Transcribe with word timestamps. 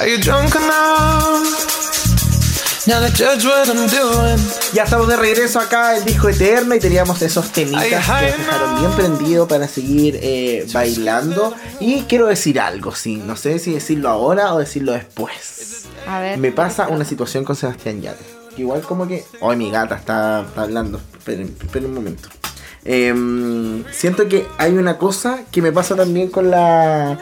Are 0.00 0.08
you 0.08 0.16
drunk 0.16 0.54
enough? 0.54 1.44
Now 2.86 3.00
to 3.00 3.12
judge 3.12 3.44
what 3.44 3.68
I'm 3.68 3.86
doing. 3.86 4.38
Ya 4.72 4.84
estamos 4.84 5.06
de 5.08 5.16
regreso 5.18 5.60
acá 5.60 5.94
en 5.98 6.06
Disco 6.06 6.30
Eterno 6.30 6.74
y 6.74 6.80
teníamos 6.80 7.20
esos 7.20 7.50
temitas 7.52 7.84
que 7.84 7.96
nos 7.96 8.38
dejaron 8.38 8.80
bien 8.80 8.92
prendido 8.92 9.46
para 9.46 9.68
seguir 9.68 10.18
eh, 10.22 10.66
bailando. 10.72 11.54
Y 11.80 12.04
quiero 12.04 12.28
decir 12.28 12.58
algo, 12.60 12.94
sí, 12.94 13.16
no 13.16 13.36
sé 13.36 13.58
si 13.58 13.74
decirlo 13.74 14.08
ahora 14.08 14.54
o 14.54 14.58
decirlo 14.58 14.92
después. 14.92 15.84
A 16.08 16.20
ver. 16.20 16.38
Me 16.38 16.50
pasa 16.50 16.88
una 16.88 17.04
situación 17.04 17.44
con 17.44 17.54
Sebastián 17.54 18.00
Yate. 18.00 18.24
Igual 18.56 18.80
como 18.80 19.06
que... 19.06 19.22
Ay, 19.42 19.58
mi 19.58 19.70
gata 19.70 19.96
está, 19.96 20.46
está 20.48 20.62
hablando. 20.62 20.98
Esperen, 21.18 21.54
esperen 21.60 21.90
un 21.90 21.94
momento. 21.94 22.30
Em, 22.86 23.84
siento 23.92 24.26
que 24.28 24.46
hay 24.56 24.72
una 24.72 24.96
cosa 24.96 25.40
que 25.50 25.60
me 25.60 25.72
pasa 25.72 25.94
también 25.94 26.30
con 26.30 26.50
la... 26.50 27.18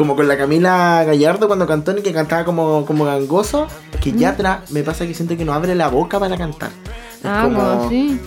Como 0.00 0.16
con 0.16 0.26
la 0.28 0.38
Camila 0.38 1.04
Gallardo 1.04 1.46
cuando 1.46 1.66
cantó 1.66 1.94
y 1.94 2.00
que 2.00 2.14
cantaba 2.14 2.46
como, 2.46 2.86
como 2.86 3.04
gangoso. 3.04 3.66
Que 4.00 4.12
Yatra 4.12 4.62
me 4.70 4.82
pasa 4.82 5.06
que 5.06 5.12
siento 5.12 5.36
que 5.36 5.44
no 5.44 5.52
abre 5.52 5.74
la 5.74 5.88
boca 5.88 6.18
para 6.18 6.38
cantar. 6.38 6.70
Es 6.70 7.26
Ah, 7.26 7.42
como 7.44 7.60
así. 7.60 8.18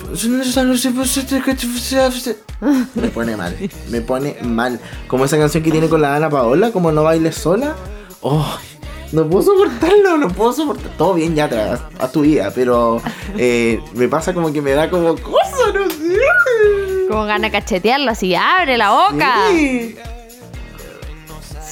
Me 2.93 3.07
pone 3.07 3.35
mal, 3.35 3.57
me 3.89 4.01
pone 4.01 4.37
mal. 4.43 4.79
Como 5.07 5.25
esa 5.25 5.35
canción 5.39 5.63
que 5.63 5.71
tiene 5.71 5.89
con 5.89 5.99
la 5.99 6.15
Ana 6.15 6.29
Paola, 6.29 6.69
como 6.71 6.91
no 6.91 7.01
bailes 7.01 7.33
sola. 7.33 7.73
Oh, 8.21 8.55
no 9.11 9.27
puedo 9.27 9.41
soportarlo, 9.41 10.19
no 10.19 10.27
puedo 10.27 10.53
soportar. 10.53 10.91
Todo 10.95 11.15
bien 11.15 11.33
ya 11.33 11.45
atrás, 11.45 11.81
a 11.97 12.07
tu 12.07 12.21
vida, 12.21 12.51
pero 12.53 13.01
eh, 13.35 13.81
me 13.95 14.07
pasa 14.09 14.35
como 14.35 14.53
que 14.53 14.61
me 14.61 14.73
da 14.73 14.91
como 14.91 15.15
cosa, 15.15 15.71
no 15.73 15.89
sé. 15.89 17.07
Como 17.09 17.25
gana 17.25 17.49
cachetearlo 17.49 18.11
así, 18.11 18.35
abre 18.35 18.77
la 18.77 18.91
boca. 18.91 19.47
Sí. 19.49 19.95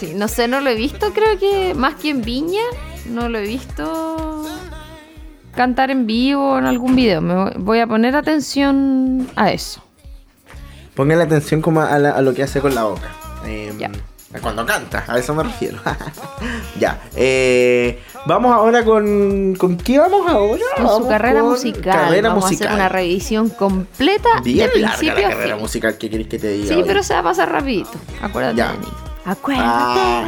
Sí, 0.01 0.13
no 0.15 0.27
sé, 0.27 0.47
no 0.47 0.61
lo 0.61 0.71
he 0.71 0.73
visto, 0.73 1.13
creo 1.13 1.37
que 1.37 1.75
más 1.75 1.93
que 1.93 2.09
en 2.09 2.23
Viña, 2.23 2.63
no 3.05 3.29
lo 3.29 3.37
he 3.37 3.43
visto 3.43 4.43
cantar 5.55 5.91
en 5.91 6.08
vivo 6.08 6.58
en 6.58 6.66
algún 6.66 6.95
video. 6.95 7.21
Me 7.21 7.52
voy- 7.59 7.80
a 7.81 7.85
poner 7.85 8.16
atención 8.16 9.30
a 9.35 9.52
eso. 9.52 9.83
Póngale 10.95 11.21
atención 11.21 11.61
como 11.61 11.81
a, 11.81 11.99
la- 11.99 12.11
a 12.13 12.21
lo 12.23 12.33
que 12.33 12.41
hace 12.41 12.61
con 12.61 12.73
la 12.73 12.85
boca. 12.85 13.11
Eh, 13.45 13.71
Cuando 14.41 14.66
canta, 14.66 15.03
a 15.08 15.19
eso 15.19 15.35
me 15.35 15.43
refiero. 15.43 15.77
ya. 16.80 16.99
eh, 17.15 17.99
vamos 18.25 18.55
ahora 18.55 18.83
con. 18.83 19.53
¿Con 19.55 19.77
qué 19.77 19.99
vamos 19.99 20.27
ahora? 20.27 20.63
Con 20.77 20.88
su 21.03 21.08
carrera 21.08 21.41
con 21.41 21.49
musical. 21.52 21.83
Carrera 21.95 22.30
Vamos 22.30 22.45
musical. 22.45 22.67
a 22.67 22.71
hacer 22.71 22.80
una 22.81 22.89
revisión 22.89 23.49
completa 23.49 24.30
Bien 24.43 24.67
de 24.73 24.80
larga 24.80 24.97
principio 24.97 25.21
la 25.21 25.27
a 25.27 25.31
carrera 25.31 25.53
fin. 25.55 25.61
musical, 25.61 25.97
¿qué 25.99 26.09
querés 26.09 26.27
que 26.27 26.39
te 26.39 26.47
diga? 26.53 26.67
Sí, 26.69 26.73
hoy? 26.73 26.83
pero 26.88 27.03
se 27.03 27.13
va 27.13 27.19
a 27.19 27.23
pasar 27.23 27.52
rapidito. 27.52 27.91
Acuérdate 28.19 28.58
Ya. 28.58 28.71
de 28.71 28.77
mí. 28.80 28.88
Acuérdate 29.25 29.69
Ah. 29.69 30.27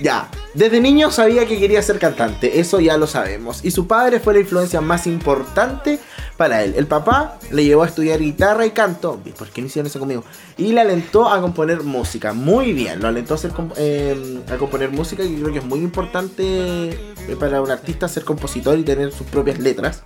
Ya, 0.00 0.28
desde 0.54 0.80
niño 0.80 1.10
sabía 1.12 1.46
que 1.46 1.58
quería 1.58 1.80
ser 1.80 1.98
cantante, 1.98 2.58
eso 2.58 2.80
ya 2.80 2.96
lo 2.96 3.06
sabemos. 3.06 3.64
Y 3.64 3.70
su 3.70 3.86
padre 3.86 4.18
fue 4.18 4.34
la 4.34 4.40
influencia 4.40 4.80
más 4.80 5.06
importante 5.06 6.00
para 6.36 6.64
él. 6.64 6.74
El 6.76 6.86
papá 6.86 7.38
le 7.52 7.64
llevó 7.64 7.84
a 7.84 7.86
estudiar 7.86 8.20
guitarra 8.20 8.66
y 8.66 8.72
canto. 8.72 9.20
¿Por 9.38 9.48
qué 9.50 9.60
no 9.60 9.68
hicieron 9.68 9.86
eso 9.86 10.00
conmigo? 10.00 10.24
Y 10.56 10.72
le 10.72 10.80
alentó 10.80 11.28
a 11.28 11.40
componer 11.40 11.84
música. 11.84 12.32
Muy 12.32 12.72
bien, 12.72 13.00
lo 13.00 13.08
alentó 13.08 13.34
a, 13.34 13.36
hacer 13.36 13.52
eh, 13.76 14.40
a 14.52 14.56
componer 14.56 14.90
música 14.90 15.22
y 15.22 15.36
creo 15.36 15.52
que 15.52 15.60
es 15.60 15.64
muy 15.64 15.78
importante 15.78 16.42
eh, 16.42 17.36
para 17.38 17.62
un 17.62 17.70
artista 17.70 18.08
ser 18.08 18.24
compositor 18.24 18.76
y 18.78 18.82
tener 18.82 19.12
sus 19.12 19.26
propias 19.28 19.60
letras. 19.60 20.02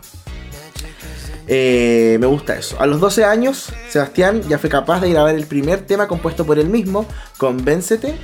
Eh, 1.48 2.16
me 2.20 2.26
gusta 2.26 2.56
eso. 2.56 2.76
A 2.80 2.86
los 2.86 3.00
12 3.00 3.24
años, 3.24 3.72
Sebastián 3.88 4.42
ya 4.48 4.58
fue 4.58 4.68
capaz 4.68 5.00
de 5.00 5.10
grabar 5.10 5.34
el 5.34 5.46
primer 5.46 5.80
tema 5.80 6.06
compuesto 6.06 6.44
por 6.44 6.58
él 6.58 6.68
mismo, 6.68 7.06
Convéncete, 7.38 8.14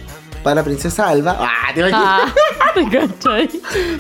para 0.43 0.63
Princesa 0.63 1.09
Alba. 1.09 1.39
¡Ah! 1.41 1.73
¿Te 1.73 1.81
imaginas? 1.81 2.03
Ah. 2.05 2.35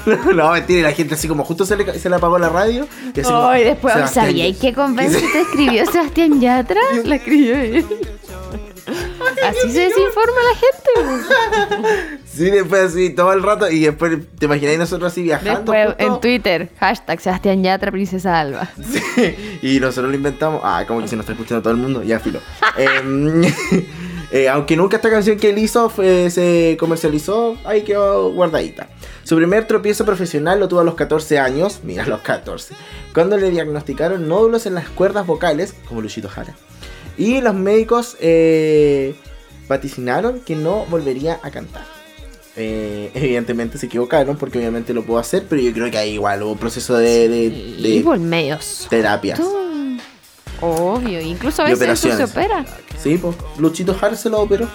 No, 0.05 0.33
no, 0.34 0.50
mentira, 0.52 0.80
y 0.80 0.83
la 0.83 0.92
gente 0.92 1.14
así 1.14 1.27
como 1.28 1.45
justo 1.45 1.64
se 1.64 1.77
le, 1.77 1.98
se 1.98 2.11
le 2.11 2.17
apagó 2.17 2.39
la 2.39 2.48
radio. 2.48 2.86
Y 3.14 3.20
así 3.20 3.30
como, 3.30 3.47
Ay, 3.47 3.64
después, 3.64 3.95
Sebastián 3.95 4.27
¿sabía 4.27 4.48
ya- 4.50 4.61
que 4.61 4.72
convence 4.74 5.20
te 5.33 5.41
escribió 5.41 5.86
Sebastián 5.91 6.41
Yatra? 6.41 6.80
La 7.05 7.17
escribió 7.17 7.55
él. 7.56 7.86
Así 8.86 9.70
se 9.72 9.80
desinforma 9.80 10.40
la 10.50 10.56
gente. 10.56 12.18
Sí, 12.27 12.50
después 12.50 12.83
así 12.92 13.11
todo 13.11 13.33
el 13.33 13.42
rato. 13.42 13.70
Y 13.70 13.80
después, 13.80 14.18
¿te 14.39 14.46
imagináis 14.46 14.78
nosotros 14.78 15.12
así 15.12 15.22
viajando? 15.22 15.61
Después 15.72 15.86
justo? 15.89 16.02
en 16.14 16.20
Twitter, 16.20 16.68
hashtag 16.80 17.20
Sebastián 17.20 17.62
Yatra, 17.62 17.90
Princesa 17.90 18.40
Alba. 18.40 18.68
Sí, 18.83 19.58
y 19.62 19.80
nosotros 19.80 20.11
lo 20.11 20.17
inventamos. 20.17 20.61
Ah, 20.64 20.84
como 20.86 21.00
que 21.00 21.08
se 21.08 21.17
nos 21.17 21.24
está 21.24 21.33
escuchando 21.33 21.62
todo 21.62 21.73
el 21.73 21.78
mundo. 21.78 22.02
Ya, 22.02 22.18
filo. 22.20 22.40
Em, 22.77 23.42
eh, 24.33 24.48
aunque 24.48 24.77
nunca 24.77 24.96
esta 24.96 25.11
canción 25.11 25.39
que 25.39 25.50
él 25.50 25.58
hizo 25.58 25.89
fue- 25.90 26.28
se 26.30 26.77
comercializó, 26.78 27.56
ahí 27.64 27.83
quedó 27.83 28.33
guardadita. 28.33 28.89
Su 29.23 29.36
primer 29.36 29.67
tropiezo 29.67 30.05
profesional 30.05 30.61
lo 30.61 30.68
tuvo 30.68 30.80
a 30.80 30.84
los 30.84 30.94
14 30.96 31.39
años. 31.39 31.80
Mira, 31.83 32.05
a 32.05 32.06
los 32.06 32.20
14. 32.20 32.74
Cuando 33.14 33.36
le 33.36 33.50
diagnosticaron 33.50 34.28
nódulos 34.28 34.67
en 34.67 34.74
las 34.74 34.89
cuerdas 34.89 35.27
vocales, 35.27 35.74
como 35.89 36.02
Luchito 36.02 36.28
Jara. 36.28 36.55
Y 37.17 37.41
los 37.41 37.55
médicos 37.55 38.17
eh, 38.20 39.14
vaticinaron 39.69 40.41
que 40.41 40.57
no 40.57 40.85
volvería 40.86 41.39
a 41.42 41.51
cantar. 41.51 41.85
Eh, 42.57 43.11
evidentemente 43.14 43.79
se 43.79 43.86
equivocaron 43.86 44.36
porque 44.36 44.58
obviamente 44.58 44.95
lo 44.95 45.05
puedo 45.05 45.19
hacer, 45.20 45.47
pero 45.48 45.61
yo 45.63 45.73
creo 45.73 45.91
que 45.91 45.98
ahí 45.98 46.11
igual 46.14 46.42
hubo 46.42 46.53
un 46.53 46.58
proceso 46.58 46.97
de, 46.97 47.29
de- 47.29 47.51
de 47.51 48.19
medios. 48.19 48.86
terapias. 48.91 49.41
Obvio, 50.61 51.20
incluso 51.20 51.63
a 51.63 51.67
veces 51.67 51.83
eso 51.89 52.17
se 52.17 52.24
operaciones. 52.24 52.30
opera. 52.30 52.64
Sí, 53.03 53.19
pues 53.19 53.36
Luchito 53.58 53.92
Jara 53.95 54.17
se 54.17 54.30
lo 54.30 54.41
operó. 54.41 54.69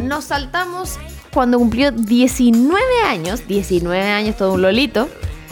Nos 0.00 0.24
saltamos 0.26 0.98
cuando 1.32 1.58
cumplió 1.58 1.90
19 1.92 2.78
años, 3.06 3.46
19 3.46 4.02
años, 4.02 4.36
todo 4.36 4.52
un 4.54 4.62
lolito, 4.62 5.08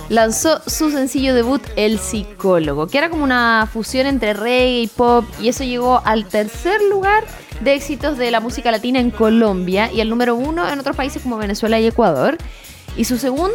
lanzó 0.09 0.61
su 0.67 0.91
sencillo 0.91 1.35
debut 1.35 1.63
El 1.77 1.99
Psicólogo, 1.99 2.87
que 2.87 2.99
era 2.99 3.11
como 3.11 3.25
una 3.25 3.69
fusión 3.73 4.07
entre 4.07 4.35
reggae 4.35 4.83
y 4.83 4.87
pop, 4.87 5.25
y 5.41 5.49
eso 5.49 5.65
llegó 5.65 6.03
al 6.05 6.27
tercer 6.27 6.81
lugar 6.83 7.25
de 7.61 7.75
éxitos 7.75 8.19
de 8.19 8.31
la 8.31 8.41
música 8.41 8.71
latina 8.71 9.01
en 9.01 9.11
Colombia 9.11 9.91
y 9.93 10.01
al 10.01 10.11
número 10.11 10.35
uno 10.35 10.69
en 10.69 10.79
otros 10.79 10.97
países 10.97 11.23
como 11.23 11.37
Venezuela 11.37 11.79
y 11.81 11.87
Ecuador. 11.87 12.37
Y 12.97 13.05
su 13.07 13.19
segundo 13.19 13.53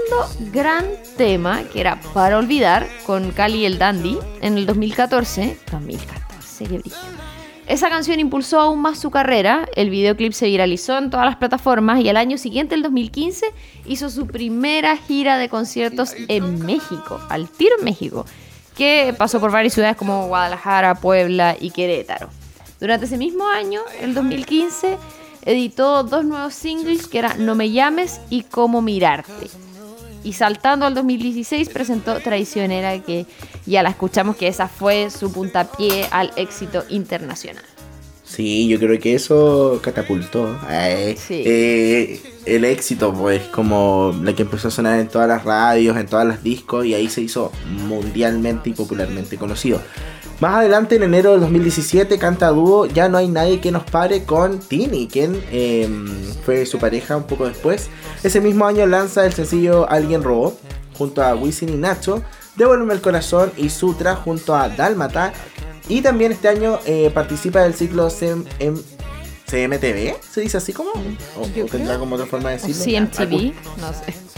gran 0.52 0.86
tema, 1.16 1.64
que 1.72 1.80
era 1.80 2.02
Para 2.14 2.38
Olvidar, 2.38 2.88
con 3.06 3.32
Cali 3.32 3.66
el 3.66 3.78
Dandy, 3.78 4.18
en 4.42 4.58
el 4.58 4.66
2014. 4.66 5.58
2014, 5.72 6.66
qué 6.66 6.78
brillo. 6.78 7.39
Esa 7.70 7.90
canción 7.90 8.20
impulsó 8.20 8.60
aún 8.60 8.82
más 8.82 8.98
su 8.98 9.12
carrera, 9.12 9.70
el 9.76 9.92
videoclip 9.92 10.34
se 10.34 10.48
viralizó 10.48 10.98
en 10.98 11.12
todas 11.12 11.28
las 11.28 11.36
plataformas 11.36 12.02
y 12.02 12.10
al 12.10 12.18
año 12.18 12.40
siguiente, 12.40 12.74
el 12.74 12.82
2015, 12.82 13.46
hizo 13.86 14.10
su 14.10 14.26
primera 14.26 14.98
gira 14.98 15.38
de 15.38 15.50
conciertos 15.50 16.16
en 16.30 16.66
México, 16.66 17.22
al 17.30 17.48
tiro 17.48 17.76
en 17.78 17.86
México, 17.86 18.26
que 18.76 19.14
pasó 19.16 19.40
por 19.40 19.52
varias 19.52 19.76
ciudades 19.76 19.98
como 19.98 20.28
Guadalajara, 20.30 20.96
Puebla 20.96 21.56
y 21.60 21.70
Querétaro. 21.70 22.30
Durante 22.80 23.06
ese 23.06 23.18
mismo 23.18 23.48
año, 23.48 23.82
el 24.02 24.16
2015, 24.16 24.98
editó 25.46 26.02
dos 26.02 26.26
nuevos 26.26 26.56
singles 26.56 27.08
que 27.08 27.20
eran 27.20 27.46
No 27.46 27.54
me 27.54 27.70
llames 27.70 28.20
y 28.32 28.46
Cómo 28.46 28.82
mirarte. 28.82 29.48
Y 30.24 30.34
saltando 30.34 30.88
al 30.88 30.96
2016 30.96 31.70
presentó 31.70 32.20
Traicionera, 32.20 33.00
que 33.04 33.28
ya 33.70 33.84
la 33.84 33.90
escuchamos 33.90 34.36
que 34.36 34.48
esa 34.48 34.68
fue 34.68 35.10
su 35.10 35.32
puntapié 35.32 36.08
al 36.12 36.32
éxito 36.36 36.84
internacional. 36.90 37.64
Sí, 38.24 38.68
yo 38.68 38.78
creo 38.78 39.00
que 39.00 39.16
eso 39.16 39.80
catapultó 39.82 40.56
eh, 40.70 41.16
Sí. 41.18 41.42
eh, 41.46 42.22
el 42.46 42.64
éxito, 42.64 43.12
pues, 43.12 43.42
como 43.48 44.14
la 44.22 44.34
que 44.34 44.44
empezó 44.44 44.68
a 44.68 44.72
sonar 44.72 45.00
en 45.00 45.08
todas 45.08 45.28
las 45.28 45.44
radios, 45.44 45.98
en 45.98 46.06
todas 46.06 46.28
las 46.28 46.44
discos, 46.44 46.86
y 46.86 46.94
ahí 46.94 47.10
se 47.10 47.22
hizo 47.22 47.52
mundialmente 47.88 48.70
y 48.70 48.74
popularmente 48.74 49.38
conocido. 49.38 49.82
Más 50.40 50.56
adelante, 50.56 50.96
en 50.96 51.04
enero 51.04 51.32
del 51.32 51.42
2017, 51.42 52.18
canta 52.18 52.48
dúo 52.50 52.86
Ya 52.86 53.10
no 53.10 53.18
hay 53.18 53.28
nadie 53.28 53.60
que 53.60 53.72
nos 53.72 53.84
pare 53.84 54.24
con 54.24 54.60
Tini, 54.60 55.08
quien 55.08 55.44
eh, 55.52 55.90
fue 56.46 56.66
su 56.68 56.78
pareja 56.78 57.18
un 57.18 57.24
poco 57.24 57.48
después. 57.48 57.90
Ese 58.24 58.40
mismo 58.42 58.66
año 58.66 58.86
lanza 58.86 59.26
el 59.26 59.34
sencillo 59.34 59.90
Alguien 59.90 60.24
robó, 60.24 60.56
junto 60.98 61.24
a 61.24 61.34
Wisin 61.36 61.70
y 61.70 61.78
Nacho, 61.78 62.24
Devuélveme 62.60 62.94
el 62.94 63.00
corazón 63.00 63.54
y 63.56 63.70
Sutra 63.70 64.18
junto 64.18 64.54
a 64.54 64.68
Dálmata. 64.68 65.32
Y 65.88 66.02
también 66.02 66.34
este 66.34 66.50
año 66.50 66.80
eh, 66.86 67.10
participa 67.12 67.62
del 67.62 67.74
ciclo 67.74 68.10
CM, 68.10 68.44
CMTV, 69.50 70.22
¿se 70.22 70.42
dice 70.42 70.58
así 70.58 70.74
como? 70.74 70.92
¿O, 70.92 71.42
o 71.42 71.66
tendrá 71.66 71.98
como 71.98 72.16
otra 72.16 72.28
forma 72.28 72.50
de 72.50 72.58
decirlo? 72.58 73.08
CMTV, 73.08 73.54
no 73.80 73.94
sé. 73.94 74.14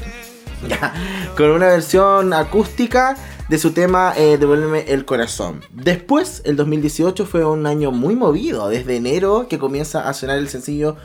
Ya, 0.70 0.94
con 1.36 1.50
una 1.50 1.70
versión 1.70 2.34
acústica 2.34 3.18
de 3.50 3.58
su 3.58 3.72
tema 3.72 4.14
eh, 4.16 4.38
Devuélveme 4.38 4.86
el 4.90 5.06
corazón. 5.06 5.62
Después, 5.72 6.44
el 6.46 6.56
2018 6.56 7.26
fue 7.26 7.44
un 7.44 7.66
año 7.66 7.92
muy 7.92 8.16
movido, 8.16 8.70
desde 8.70 8.98
enero 8.98 9.48
que 9.50 9.58
comienza 9.58 10.08
a 10.08 10.14
sonar 10.14 10.38
el 10.38 10.50
sencillo 10.50 10.98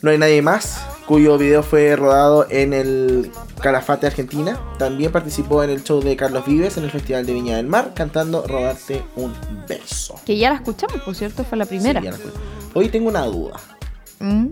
No 0.00 0.10
hay 0.10 0.18
nadie 0.18 0.42
más, 0.42 0.80
cuyo 1.06 1.36
video 1.38 1.62
fue 1.64 1.96
rodado 1.96 2.46
en 2.50 2.72
el 2.72 3.32
Calafate, 3.60 4.06
Argentina. 4.06 4.58
También 4.78 5.10
participó 5.10 5.64
en 5.64 5.70
el 5.70 5.82
show 5.82 6.00
de 6.00 6.14
Carlos 6.16 6.46
Vives 6.46 6.76
en 6.76 6.84
el 6.84 6.90
Festival 6.92 7.26
de 7.26 7.32
Viña 7.34 7.56
del 7.56 7.66
Mar, 7.66 7.92
cantando 7.94 8.46
Robarte 8.46 9.04
un 9.16 9.34
beso. 9.66 10.14
Que 10.24 10.36
ya 10.36 10.50
la 10.50 10.56
escuchamos, 10.56 11.00
por 11.02 11.16
cierto, 11.16 11.44
fue 11.44 11.58
la 11.58 11.64
Sí, 11.64 11.70
primera. 11.70 12.00
ya 12.00 12.10
la 12.12 12.16
escuché. 12.16 12.36
Hoy 12.74 12.88
tengo 12.90 13.08
una 13.08 13.22
duda. 13.24 13.56
Mm. 14.20 14.46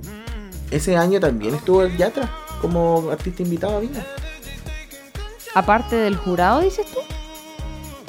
¿Ese 0.72 0.96
año 0.96 1.20
también 1.20 1.54
estuvo 1.54 1.82
el 1.82 1.96
Yatra? 1.96 2.28
como 2.62 3.10
artista 3.10 3.42
invitado 3.42 3.76
a 3.76 3.80
Viña. 3.80 4.02
Aparte 5.54 5.94
del 5.94 6.16
jurado, 6.16 6.60
dices 6.62 6.86
tú. 6.90 6.98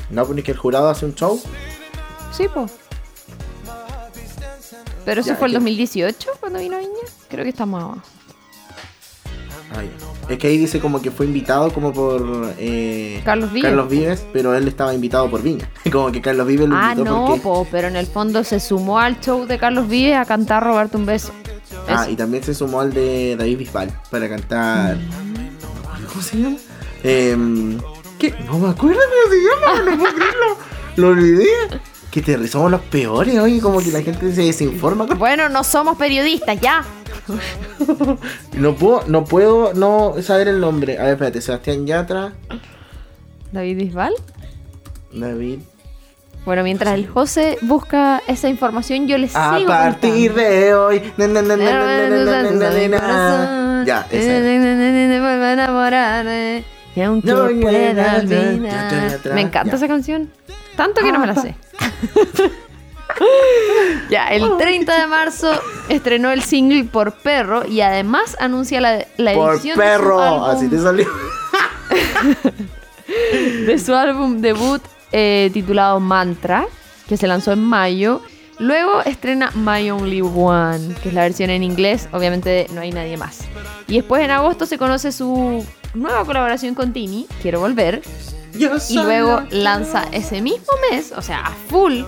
No, 0.10 0.25
porque 0.25 0.42
que 0.42 0.51
el 0.54 0.57
jurado 0.57 0.90
hace 0.90 1.06
un 1.06 1.13
show. 1.16 1.40
Sí, 2.31 2.45
pues. 2.51 2.72
Pero 5.04 5.19
eso 5.22 5.31
Ya, 5.31 5.36
fue 5.36 5.48
el 5.48 5.51
que- 5.51 5.57
2018 5.60 6.30
cuando 6.40 6.60
vino 6.60 6.78
Viña. 6.78 6.92
Creo 7.30 7.44
que 7.44 7.50
estamos 7.50 7.82
abajo. 7.84 8.02
Ah, 9.72 9.84
ya. 9.84 10.34
Es 10.34 10.38
que 10.40 10.48
ahí 10.48 10.58
dice 10.58 10.80
como 10.80 11.02
que 11.02 11.12
fue 11.12 11.26
invitado 11.26 11.72
como 11.74 11.94
por 11.94 12.54
eh, 12.58 13.22
Carlos 13.26 13.52
Vives. 13.52 13.70
Carlos 13.70 13.90
Vives, 13.90 14.26
pero 14.34 14.56
él 14.56 14.68
estaba 14.68 14.94
invitado 14.94 15.30
por 15.30 15.42
Viña. 15.42 15.70
Como 15.92 16.12
que 16.12 16.22
Carlos 16.22 16.48
Vives 16.48 16.68
lo 16.68 16.76
Ah, 16.78 16.92
invitó 16.94 17.10
no, 17.10 17.26
porque... 17.28 17.42
po, 17.42 17.68
pero 17.72 17.88
en 17.88 17.96
el 17.96 18.08
fondo 18.08 18.44
se 18.44 18.60
sumó 18.60 19.00
al 19.00 19.20
show 19.22 19.46
de 19.46 19.58
Carlos 19.58 19.88
Vives 19.88 20.16
a 20.18 20.26
cantar 20.26 20.64
Robarte 20.64 20.98
un 20.98 21.06
beso. 21.06 21.32
Ah, 21.88 22.02
Eso. 22.04 22.12
y 22.12 22.16
también 22.16 22.44
se 22.44 22.54
sumó 22.54 22.82
al 22.82 22.94
de 22.94 23.36
David 23.38 23.58
Bisbal 23.58 24.02
para 24.10 24.28
cantar... 24.28 24.98
¿Cómo 26.10 26.22
se 26.22 26.38
llama? 26.42 26.58
Em, 27.04 27.78
¿Qué? 28.20 28.32
No 28.46 28.58
me 28.60 28.70
acuerdo 28.70 29.00
cómo 29.00 29.34
se 29.34 29.38
llama, 29.78 29.92
no 29.92 29.98
puedo 29.98 30.14
creerlo. 30.16 30.58
Lo 30.98 31.08
olvidé 31.10 31.46
que 32.22 32.38
te, 32.38 32.48
somos 32.48 32.72
los 32.72 32.81
peores, 32.81 33.38
oye, 33.40 33.62
como 33.62 33.80
que 33.80 33.92
la 33.92 34.02
gente 34.02 34.34
se 34.34 34.44
desinforma. 34.44 35.06
Bueno, 35.06 35.50
no 35.50 35.64
somos 35.64 35.98
periodistas, 35.98 36.60
ya. 36.60 36.84
no 38.58 38.75
puedo, 38.75 39.04
no 39.08 39.25
puedo 39.25 39.74
no 39.74 40.16
saber 40.22 40.48
el 40.48 40.60
nombre. 40.60 40.98
A 40.98 41.04
ver, 41.04 41.14
espérate, 41.14 41.42
Sebastián 41.42 41.86
Yatra. 41.86 42.34
David 43.52 43.78
Bisbal. 43.78 44.14
David. 45.14 45.60
Bueno, 46.46 46.64
mientras 46.64 46.96
el 46.96 47.08
José 47.08 47.58
busca 47.62 48.24
esa 48.28 48.50
información, 48.50 49.08
yo 49.08 49.18
les 49.18 49.31
sigo. 49.31 49.44
A 49.44 49.60
partir 49.66 50.34
de 50.34 50.74
hoy. 50.74 51.02
Ya, 53.86 54.08
esa. 54.10 54.31
Me 59.36 59.42
encanta 59.42 59.75
esa 59.75 59.88
canción. 59.88 60.31
Tanto 60.78 61.02
que 61.02 61.12
no 61.12 61.20
me 61.20 61.28
la 61.28 61.36
sé. 61.36 61.56
ya, 64.10 64.28
el 64.30 64.58
30 64.58 65.02
de 65.02 65.08
marzo 65.08 65.52
estrenó 65.90 66.32
el 66.32 66.44
single 66.44 66.86
Por 66.86 67.14
Perro 67.14 67.66
y 67.68 67.82
además 67.82 68.38
anuncia 68.40 68.80
la, 68.80 69.06
la 69.18 69.34
Por 69.34 69.56
edición 69.56 69.78
de 69.78 69.84
su 69.86 69.90
perro. 69.90 70.22
álbum- 70.22 70.50
Así 70.56 70.70
te 70.70 70.80
salió. 70.80 71.08
de 73.66 73.80
su 73.80 73.96
álbum 73.96 74.42
debut 74.42 74.82
eh, 75.12 75.50
titulado 75.54 76.00
Mantra, 76.00 76.66
que 77.08 77.18
se 77.18 77.28
lanzó 77.28 77.52
en 77.54 77.64
mayo. 77.64 78.22
Luego 78.60 79.02
estrena 79.04 79.52
My 79.56 79.90
Only 79.92 80.22
One, 80.22 80.96
que 81.02 81.10
es 81.10 81.14
la 81.16 81.22
versión 81.22 81.50
en 81.52 81.62
inglés, 81.64 82.10
obviamente 82.12 82.66
no 82.74 82.82
hay 82.82 82.92
nadie 82.92 83.16
más. 83.16 83.42
Y 83.88 83.96
después 83.98 84.24
en 84.24 84.32
agosto 84.32 84.66
se 84.66 84.78
conoce 84.80 85.12
su 85.12 85.64
nueva 85.94 86.26
colaboración 86.26 86.74
con 86.74 86.92
Tini, 86.92 87.28
Quiero 87.42 87.60
Volver, 87.60 88.02
y 88.89 88.95
luego 88.95 89.44
lanza 89.51 90.04
ese 90.12 90.42
mismo 90.42 90.74
mes, 90.92 91.12
o 91.15 91.21
sea, 91.21 91.45
a 91.45 91.51
full, 91.69 92.04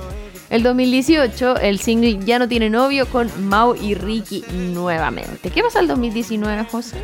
el 0.50 0.64
2018, 0.64 1.58
el 1.58 1.80
single 1.80 2.20
Ya 2.26 2.40
no 2.40 2.48
tiene 2.48 2.70
novio 2.70 3.08
con 3.08 3.30
Mau 3.48 3.76
y 3.76 3.94
Ricky 3.94 4.44
nuevamente. 4.52 5.52
¿Qué 5.52 5.62
pasa 5.62 5.80
el 5.80 5.88
2019, 5.88 6.66
José? 6.66 6.98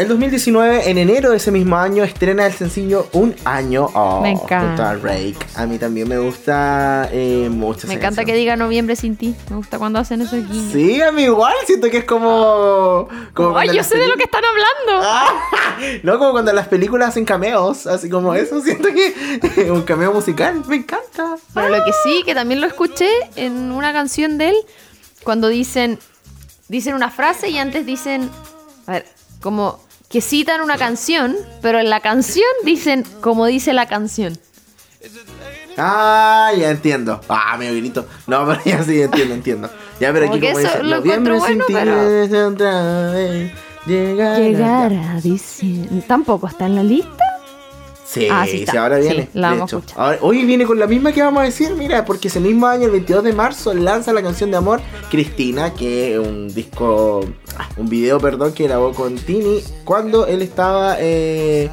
El 0.00 0.08
2019, 0.08 0.88
en 0.88 0.96
enero 0.96 1.28
de 1.28 1.36
ese 1.36 1.50
mismo 1.50 1.76
año, 1.76 2.02
estrena 2.04 2.46
el 2.46 2.54
sencillo 2.54 3.06
Un 3.12 3.36
Año. 3.44 3.84
Oh, 3.92 4.22
Me 4.22 4.30
encanta. 4.30 4.94
Rake. 4.94 5.36
A 5.56 5.66
mí 5.66 5.76
también 5.76 6.08
me 6.08 6.16
gusta 6.16 7.06
eh, 7.12 7.50
mucho 7.50 7.86
Me 7.86 7.92
encanta 7.92 8.24
que 8.24 8.32
diga 8.32 8.56
noviembre 8.56 8.96
sin 8.96 9.16
ti. 9.16 9.36
Me 9.50 9.56
gusta 9.56 9.78
cuando 9.78 9.98
hacen 9.98 10.22
esos 10.22 10.48
guiños. 10.48 10.72
Sí, 10.72 11.02
a 11.02 11.12
mí 11.12 11.24
igual. 11.24 11.52
Siento 11.66 11.90
que 11.90 11.98
es 11.98 12.04
como. 12.06 13.10
como 13.34 13.58
Ay, 13.58 13.76
yo 13.76 13.84
sé 13.84 13.98
de 13.98 14.08
lo 14.08 14.14
que 14.14 14.22
están 14.22 14.42
hablando. 14.42 15.06
Ah, 15.06 15.38
no, 16.02 16.18
como 16.18 16.30
cuando 16.32 16.54
las 16.54 16.68
películas 16.68 17.10
hacen 17.10 17.26
cameos, 17.26 17.86
así 17.86 18.08
como 18.08 18.34
eso, 18.34 18.58
siento 18.62 18.88
que 18.94 19.70
un 19.70 19.82
cameo 19.82 20.14
musical, 20.14 20.62
me 20.66 20.76
encanta. 20.76 21.36
Pero 21.52 21.68
lo 21.68 21.84
que 21.84 21.92
sí, 22.04 22.22
que 22.24 22.34
también 22.34 22.62
lo 22.62 22.66
escuché 22.66 23.10
en 23.36 23.70
una 23.70 23.92
canción 23.92 24.38
de 24.38 24.48
él, 24.48 24.56
cuando 25.24 25.48
dicen, 25.48 25.98
dicen 26.68 26.94
una 26.94 27.10
frase 27.10 27.50
y 27.50 27.58
antes 27.58 27.84
dicen, 27.84 28.30
a 28.86 28.92
ver, 28.92 29.06
como 29.42 29.89
que 30.10 30.20
citan 30.20 30.60
una 30.60 30.76
canción, 30.76 31.36
pero 31.62 31.78
en 31.78 31.88
la 31.88 32.00
canción 32.00 32.44
dicen 32.64 33.04
como 33.22 33.46
dice 33.46 33.72
la 33.72 33.86
canción. 33.86 34.36
Ah, 35.78 36.50
ya 36.58 36.70
entiendo. 36.70 37.20
Ah, 37.28 37.56
medio 37.56 37.76
grito. 37.78 38.06
No, 38.26 38.44
pero 38.46 38.60
ya 38.64 38.82
sí, 38.82 39.00
entiendo, 39.00 39.34
entiendo. 39.34 39.70
Ya, 40.00 40.12
pero 40.12 40.26
Como 40.26 40.36
aquí 40.38 40.46
como 40.48 40.58
eso 40.58 40.68
dice, 40.68 40.82
lo 40.82 40.96
noviembre 40.96 41.34
sin 41.34 41.40
bueno, 41.40 41.64
ti 41.66 41.72
pero- 41.74 42.10
es 42.22 42.32
otra 42.32 43.10
vez 43.12 43.52
llegar. 43.86 44.40
Llegar 44.40 44.92
a 44.92 45.20
diciendo. 45.20 46.04
Tampoco 46.06 46.48
está 46.48 46.66
en 46.66 46.74
la 46.76 46.82
lista. 46.82 47.24
Sí, 48.12 48.26
Ah, 48.30 48.44
sí 48.44 48.64
ahora 48.76 48.96
Sí, 49.00 49.02
viene. 49.08 49.28
la 49.34 49.54
de 49.54 49.62
hecho. 49.62 49.82
Ahora- 49.94 50.18
hoy 50.22 50.44
viene 50.44 50.64
con 50.66 50.78
la 50.80 50.86
misma 50.88 51.12
que 51.12 51.22
vamos 51.22 51.42
a 51.42 51.44
decir, 51.44 51.72
mira, 51.76 52.04
porque 52.04 52.26
ese 52.28 52.40
mismo 52.40 52.66
año, 52.66 52.86
el 52.86 52.90
22 52.90 53.22
de 53.22 53.32
marzo, 53.32 53.72
lanza 53.72 54.12
la 54.12 54.20
canción 54.22 54.50
de 54.50 54.56
amor 54.56 54.80
Cristina, 55.10 55.72
que 55.74 56.14
es 56.14 56.18
un 56.18 56.48
disco, 56.52 57.20
ah, 57.56 57.68
un 57.76 57.88
video, 57.88 58.18
perdón, 58.18 58.52
que 58.52 58.64
grabó 58.64 58.92
con 58.92 59.14
Tini 59.16 59.60
cuando 59.84 60.26
él 60.26 60.42
estaba 60.42 60.96
eh, 60.98 61.70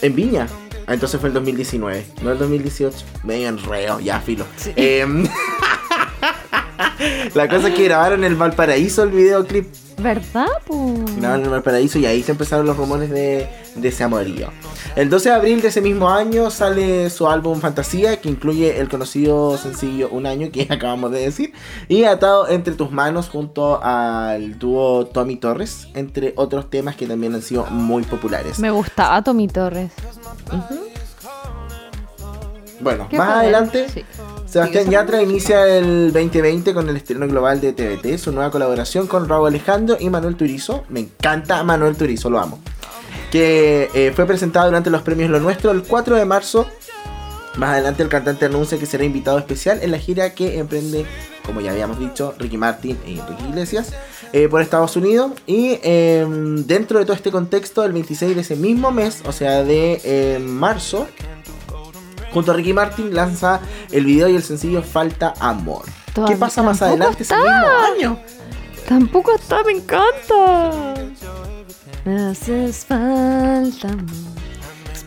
en 0.00 0.14
Viña. 0.14 0.46
Ah, 0.86 0.92
Entonces 0.94 1.18
fue 1.18 1.28
el 1.30 1.34
2019, 1.34 2.06
no 2.22 2.30
el 2.30 2.38
2018. 2.38 2.98
Medio 3.24 3.48
enreo, 3.48 3.98
ya, 4.00 4.20
filo. 4.20 4.44
Em, 4.76 5.26
la 7.34 7.48
cosa 7.48 7.68
es 7.68 7.74
que 7.74 7.84
grabaron 7.84 8.24
en 8.24 8.32
el 8.32 8.36
Valparaíso 8.36 9.02
el 9.02 9.10
videoclip 9.10 9.66
¿Verdad? 9.98 10.46
po? 10.66 10.94
Grabaron 11.16 11.40
en 11.40 11.44
el 11.46 11.50
Valparaíso 11.50 11.98
y 11.98 12.06
ahí 12.06 12.22
se 12.22 12.32
empezaron 12.32 12.66
los 12.66 12.76
rumores 12.76 13.10
de, 13.10 13.48
de 13.76 13.88
ese 13.88 14.04
amorío. 14.04 14.48
El 14.96 15.10
12 15.10 15.28
de 15.28 15.34
abril 15.34 15.60
de 15.60 15.68
ese 15.68 15.80
mismo 15.80 16.10
año 16.10 16.50
sale 16.50 17.10
su 17.10 17.28
álbum 17.28 17.60
Fantasía, 17.60 18.20
que 18.20 18.28
incluye 18.28 18.80
el 18.80 18.88
conocido 18.88 19.56
sencillo 19.56 20.08
Un 20.10 20.26
Año, 20.26 20.50
que 20.52 20.62
acabamos 20.70 21.10
de 21.10 21.20
decir, 21.20 21.52
y 21.88 22.04
Atado 22.04 22.48
entre 22.48 22.74
tus 22.74 22.90
manos 22.90 23.28
junto 23.28 23.82
al 23.82 24.58
dúo 24.58 25.06
Tommy 25.06 25.36
Torres, 25.36 25.88
entre 25.94 26.32
otros 26.36 26.70
temas 26.70 26.96
que 26.96 27.06
también 27.06 27.34
han 27.34 27.42
sido 27.42 27.66
muy 27.66 28.02
populares. 28.02 28.58
Me 28.58 28.70
gustaba 28.70 29.22
Tommy 29.22 29.48
Torres. 29.48 29.90
Bueno, 32.84 33.08
¿Qué 33.08 33.16
más 33.16 33.38
adelante, 33.38 33.88
Sí. 33.88 34.04
Sebastián 34.44 34.90
Yatra 34.90 35.22
inicia 35.22 35.66
el 35.78 36.12
2020 36.12 36.74
con 36.74 36.86
el 36.88 36.96
estreno 36.96 37.26
global 37.26 37.58
de 37.60 37.72
TVT, 37.72 38.18
su 38.18 38.30
nueva 38.30 38.50
colaboración 38.50 39.06
con 39.06 39.26
Raúl 39.26 39.48
Alejandro 39.48 39.96
y 39.98 40.10
Manuel 40.10 40.36
Turizo. 40.36 40.84
Me 40.90 41.00
encanta 41.00 41.64
Manuel 41.64 41.96
Turizo, 41.96 42.28
lo 42.28 42.38
amo. 42.38 42.60
Que 43.32 43.88
eh, 43.94 44.12
fue 44.14 44.26
presentado 44.26 44.66
durante 44.66 44.90
los 44.90 45.00
premios 45.00 45.30
Lo 45.30 45.40
Nuestro 45.40 45.70
el 45.70 45.82
4 45.82 46.16
de 46.16 46.24
marzo. 46.26 46.66
Más 47.56 47.70
adelante 47.70 48.02
el 48.02 48.10
cantante 48.10 48.44
anuncia 48.44 48.78
que 48.78 48.84
será 48.84 49.02
invitado 49.02 49.38
especial 49.38 49.78
en 49.82 49.90
la 49.90 49.98
gira 49.98 50.34
que 50.34 50.58
emprende, 50.58 51.06
como 51.44 51.62
ya 51.62 51.70
habíamos 51.70 51.98
dicho, 51.98 52.34
Ricky 52.38 52.58
Martin 52.58 52.98
y 53.06 53.18
Enrique 53.18 53.44
Iglesias 53.48 53.94
eh, 54.34 54.48
por 54.48 54.60
Estados 54.60 54.94
Unidos. 54.96 55.32
Y 55.46 55.78
eh, 55.82 56.26
dentro 56.66 56.98
de 56.98 57.06
todo 57.06 57.16
este 57.16 57.30
contexto, 57.30 57.82
el 57.84 57.92
26 57.92 58.34
de 58.34 58.40
ese 58.42 58.56
mismo 58.56 58.90
mes, 58.90 59.22
o 59.24 59.32
sea 59.32 59.64
de 59.64 60.00
eh, 60.04 60.38
marzo, 60.38 61.08
Junto 62.34 62.50
a 62.50 62.54
Ricky 62.54 62.72
Martin 62.72 63.14
lanza 63.14 63.60
el 63.92 64.04
video 64.06 64.28
y 64.28 64.34
el 64.34 64.42
sencillo 64.42 64.82
Falta 64.82 65.34
Amor. 65.38 65.84
¿Qué 66.26 66.34
pasa 66.34 66.64
más 66.64 66.82
adelante 66.82 67.22
ese 67.22 67.32
está. 67.32 67.36
mismo 67.36 67.68
año? 67.94 68.18
Tampoco 68.88 69.36
está, 69.36 69.62
me 69.62 69.70
encanta. 69.70 70.94
Me 72.04 72.30
haces 72.30 72.84
falta, 72.84 73.88
amor. 73.88 74.43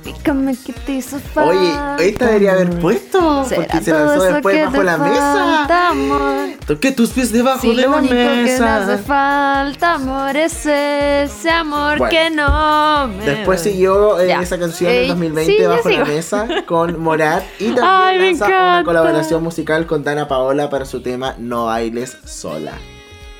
Explícame 0.08 0.56
qué 0.66 0.74
te 0.74 0.92
hizo 0.94 1.20
falta. 1.20 1.96
Oye, 1.98 2.10
esta 2.10 2.26
debería 2.28 2.54
haber 2.54 2.80
puesto. 2.80 3.44
¿Será 3.46 3.64
Porque 3.68 3.84
se 3.84 3.92
lanzó 3.92 4.24
después 4.24 4.56
que 4.56 4.66
bajo 4.66 4.84
la 4.84 4.98
mesa. 4.98 5.34
falta, 5.58 5.90
amor? 5.90 6.50
Toqué 6.66 6.92
tus 6.92 7.10
pies 7.12 7.32
debajo 7.32 7.62
Si 7.62 7.76
de 7.76 7.82
lo 7.84 7.92
la 7.92 7.98
único 7.98 8.14
que 8.14 8.24
me 8.24 8.54
hace 8.54 8.62
mesa. 8.62 8.98
falta, 9.06 9.94
amor, 9.96 10.36
es 10.38 10.66
ese 10.66 11.50
amor 11.50 11.98
Bueno. 11.98 12.10
que 12.12 12.30
no 12.30 13.08
me 13.10 13.26
Después 13.26 13.62
siguió 13.62 14.20
eh, 14.20 14.34
esa 14.42 14.58
canción 14.58 14.92
en 14.92 14.98
Ey, 14.98 15.08
2020 15.08 15.52
sí, 15.54 15.60
ya 15.62 15.68
bajo 15.70 15.90
la 15.90 16.06
mesa 16.06 16.48
con 16.66 17.00
Morat 17.00 17.44
y 17.60 17.66
también 17.76 17.86
Ay, 17.86 18.20
lanza 18.32 18.46
una 18.48 18.84
colaboración 18.86 19.44
musical 19.44 19.86
con 19.86 20.04
Dana 20.04 20.28
Paola 20.28 20.70
para 20.70 20.86
su 20.86 21.02
tema 21.02 21.36
No 21.38 21.66
bailes 21.66 22.18
sola. 22.26 22.74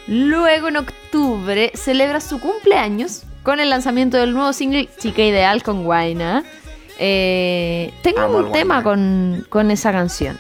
Luego 0.08 0.70
en 0.70 0.78
octubre 0.78 1.72
celebra 1.76 2.22
su 2.22 2.40
cumpleaños 2.40 3.24
con 3.48 3.62
el 3.62 3.70
lanzamiento 3.70 4.18
del 4.18 4.34
nuevo 4.34 4.52
single 4.52 4.90
Chica 5.00 5.22
Ideal 5.22 5.64
con 5.64 5.86
Guaina. 5.86 6.44
Eh, 7.00 7.94
tengo 8.04 8.20
Amo 8.20 8.40
un 8.40 8.52
tema 8.52 8.82
Guayna. 8.82 8.84
con, 8.84 9.46
con 9.48 9.72
esa 9.72 9.94
canción. 9.94 10.38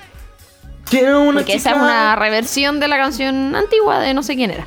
Quiero 0.89 1.21
una 1.21 1.39
Porque 1.39 1.53
esa 1.53 1.69
es 1.69 1.75
chica- 1.75 1.85
una 1.85 2.15
reversión 2.17 2.81
de 2.81 2.89
la 2.89 2.97
canción 2.97 3.55
antigua 3.55 4.01
de 4.01 4.13
no 4.13 4.23
sé 4.23 4.35
quién 4.35 4.51
era. 4.51 4.65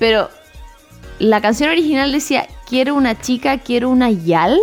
Pero 0.00 0.28
la 1.20 1.40
canción 1.40 1.70
original 1.70 2.10
decía 2.10 2.48
quiero 2.68 2.96
una 2.96 3.20
chica, 3.20 3.58
quiero 3.58 3.90
una 3.90 4.10
yal. 4.10 4.58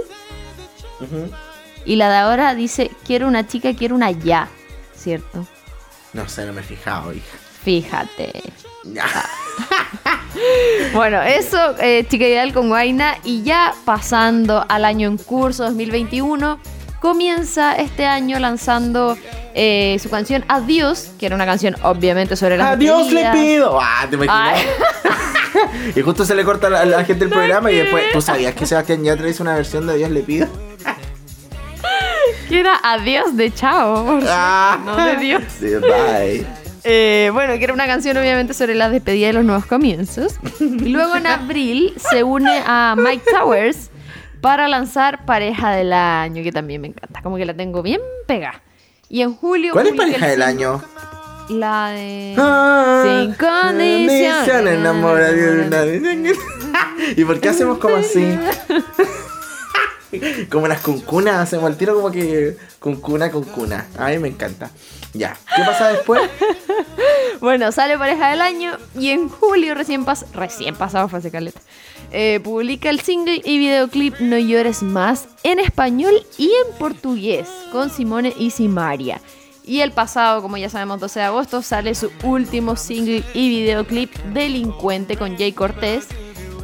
Y 1.85 1.95
la 1.95 2.09
de 2.09 2.17
ahora 2.17 2.53
dice 2.53 2.91
quiero 3.05 3.29
una 3.29 3.47
chica, 3.47 3.73
quiero 3.75 3.95
una 3.95 4.11
ya. 4.11 4.49
¿Cierto? 4.93 5.47
No 6.11 6.27
sé, 6.27 6.45
no 6.45 6.51
me 6.51 6.59
he 6.59 6.63
fijado, 6.65 7.13
hija. 7.13 7.37
Fíjate. 7.63 8.43
Bueno, 10.93 11.21
eso, 11.21 11.57
eh, 11.79 12.05
Chica 12.09 12.25
Ideal 12.25 12.53
con 12.53 12.69
Guaina. 12.69 13.17
Y 13.23 13.43
ya 13.43 13.73
pasando 13.85 14.65
al 14.69 14.85
año 14.85 15.07
en 15.07 15.17
curso 15.17 15.63
2021, 15.65 16.59
comienza 17.01 17.75
este 17.75 18.05
año 18.05 18.39
lanzando 18.39 19.17
eh, 19.53 19.97
su 20.01 20.09
canción 20.09 20.45
Adiós, 20.47 21.11
que 21.19 21.25
era 21.25 21.35
una 21.35 21.45
canción 21.45 21.75
obviamente 21.83 22.35
sobre 22.35 22.57
las 22.57 22.69
Adiós 22.69 23.11
le 23.11 23.29
pido. 23.31 23.79
Ah, 23.81 24.05
te 24.09 24.15
imaginas. 24.15 24.61
Y 25.95 26.01
justo 26.01 26.25
se 26.25 26.35
le 26.35 26.45
corta 26.45 26.67
a 26.67 26.69
la, 26.69 26.85
la 26.85 27.03
gente 27.03 27.25
el 27.25 27.31
programa 27.31 27.71
y 27.71 27.75
después, 27.75 28.03
¿tú 28.13 28.21
sabías 28.21 28.53
que 28.53 28.67
Sebastián 28.67 29.03
Yatra 29.03 29.27
hizo 29.29 29.41
una 29.43 29.55
versión 29.55 29.87
de 29.87 29.93
Adiós 29.93 30.11
le 30.11 30.21
pido? 30.21 30.47
Que 32.47 32.59
era 32.61 32.79
Adiós 32.83 33.35
de 33.35 33.53
Chao, 33.53 34.19
Ah. 34.27 34.77
no 34.85 34.95
de 35.05 35.15
Dios. 35.17 35.41
Bye. 35.59 36.45
Eh, 36.85 37.29
bueno, 37.33 37.57
que 37.57 37.63
era 37.63 37.73
una 37.73 37.87
canción 37.87 38.15
obviamente 38.17 38.53
sobre 38.53 38.73
la 38.75 38.89
despedida 38.89 39.27
de 39.27 39.33
los 39.33 39.43
nuevos 39.43 39.65
comienzos. 39.65 40.35
Y 40.59 40.89
luego 40.89 41.15
en 41.15 41.27
abril 41.27 41.93
se 42.09 42.23
une 42.23 42.61
a 42.65 42.95
Mike 42.97 43.23
Towers 43.31 43.89
para 44.41 44.67
lanzar 44.67 45.25
Pareja 45.25 45.71
del 45.71 45.91
Año, 45.93 46.41
que 46.43 46.51
también 46.51 46.81
me 46.81 46.87
encanta, 46.87 47.21
como 47.21 47.35
que 47.37 47.45
la 47.45 47.53
tengo 47.53 47.81
bien 47.83 47.99
pegada. 48.27 48.61
Y 49.09 49.21
en 49.21 49.33
julio... 49.35 49.73
¿Cuál 49.73 49.87
es 49.87 49.93
pareja 49.93 50.25
el 50.25 50.31
del 50.31 50.41
año? 50.43 50.81
La 51.49 51.89
de... 51.89 52.35
Ah, 52.37 53.01
Sin 53.03 53.33
condiciones. 53.33 54.73
enamorado 54.77 55.33
de 55.33 55.65
una- 55.65 55.85
¿Y 57.17 57.25
por 57.25 57.39
qué 57.39 57.49
hacemos 57.49 57.79
como 57.79 57.95
así? 57.97 58.23
Como 60.49 60.67
las 60.67 60.81
cuncunas, 60.81 61.35
hacemos 61.35 61.69
el 61.69 61.77
tiro 61.77 61.95
como 61.95 62.11
que 62.11 62.57
cuncuna, 62.79 63.31
cuncuna. 63.31 63.87
A 63.97 64.09
mí 64.09 64.19
me 64.19 64.27
encanta. 64.27 64.71
Ya. 65.13 65.37
¿Qué 65.55 65.63
pasa 65.63 65.89
después? 65.89 66.21
Bueno, 67.39 67.71
sale 67.71 67.97
Pareja 67.97 68.31
del 68.31 68.41
Año 68.41 68.77
y 68.99 69.11
en 69.11 69.29
julio 69.29 69.73
recién, 69.73 70.03
pas 70.03 70.25
recién 70.33 70.75
pasado, 70.75 71.07
fue 71.07 71.19
hace 71.19 71.31
caleta, 71.31 71.61
eh, 72.11 72.41
publica 72.43 72.89
el 72.89 72.99
single 72.99 73.41
y 73.45 73.57
videoclip 73.57 74.19
No 74.19 74.37
llores 74.37 74.83
más 74.83 75.29
en 75.43 75.59
español 75.59 76.13
y 76.37 76.47
en 76.47 76.77
portugués 76.77 77.47
con 77.71 77.89
Simone 77.89 78.33
y 78.37 78.51
Simaria. 78.51 79.21
Y 79.63 79.81
el 79.81 79.91
pasado, 79.91 80.41
como 80.41 80.57
ya 80.57 80.69
sabemos, 80.69 80.99
12 80.99 81.19
de 81.19 81.25
agosto, 81.27 81.61
sale 81.61 81.95
su 81.95 82.11
último 82.23 82.75
single 82.75 83.23
y 83.33 83.49
videoclip 83.49 84.13
Delincuente 84.33 85.15
con 85.15 85.37
Jay 85.37 85.53
Cortés, 85.53 86.07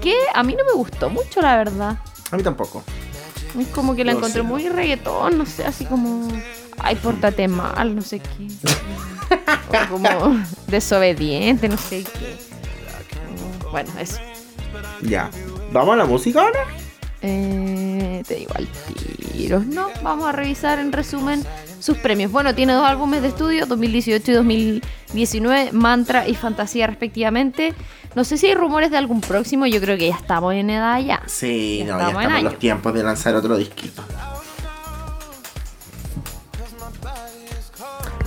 que 0.02 0.16
a 0.34 0.44
mí 0.44 0.56
no 0.58 0.66
me 0.66 0.74
gustó 0.74 1.10
mucho, 1.10 1.42
la 1.42 1.56
verdad. 1.56 2.00
A 2.32 2.36
mí 2.36 2.44
tampoco. 2.44 2.84
Es 3.60 3.68
como 3.70 3.96
que 3.96 4.04
la 4.04 4.12
No 4.14 4.20
encontré 4.20 4.42
sé. 4.42 4.48
muy 4.48 4.70
reggaetón, 4.70 5.38
no 5.38 5.46
sé, 5.46 5.66
así 5.66 5.86
como. 5.86 6.28
Ay, 6.78 6.96
pórtate 6.96 7.48
mal, 7.48 7.96
no 7.96 8.02
sé 8.02 8.20
qué. 8.20 8.48
O 9.70 9.90
como 9.90 10.40
desobediente, 10.68 11.70
no 11.70 11.78
sé 11.78 12.04
qué. 12.04 12.36
Bueno, 13.72 13.90
eso. 14.00 14.18
Ya. 15.02 15.30
¿Vamos 15.72 15.94
a 15.94 15.98
la 15.98 16.06
música 16.06 16.42
ahora? 16.42 16.60
Eh, 17.22 18.24
te 18.28 18.36
digo 18.36 18.52
al 18.56 18.68
tiro. 19.34 19.60
No, 19.66 19.88
vamos 20.04 20.28
a 20.28 20.32
revisar 20.32 20.80
en 20.80 20.92
resumen 20.92 21.44
sus 21.80 21.98
premios. 21.98 22.32
Bueno, 22.32 22.54
tiene 22.56 22.74
dos 22.74 22.86
álbumes 22.86 23.22
de 23.22 23.30
estudio, 23.30 23.66
2018 23.66 24.32
y 24.32 24.34
2019, 24.36 25.72
Mantra 25.72 26.28
y 26.28 26.36
Fantasía 26.36 26.88
respectivamente. 26.88 27.74
No 28.16 28.24
sé 28.24 28.38
si 28.38 28.48
hay 28.48 28.54
rumores 28.56 28.92
de 28.92 28.98
algún 28.98 29.20
próximo, 29.22 29.66
yo 29.66 29.82
creo 29.82 29.98
que 29.98 30.08
ya 30.10 30.16
estamos 30.16 30.54
en 30.54 30.70
edad 30.70 31.00
ya. 31.02 31.22
Sí, 31.26 31.84
Ya 31.86 31.94
no, 31.94 32.00
ya 32.00 32.08
estamos 32.08 32.14
en 32.16 32.22
estamos 32.22 32.38
en 32.40 32.44
los 32.46 32.52
año. 32.54 32.60
tiempos 32.60 32.94
de 32.94 33.04
lanzar 33.04 33.36
otro 33.36 33.58
disquito. 33.58 34.02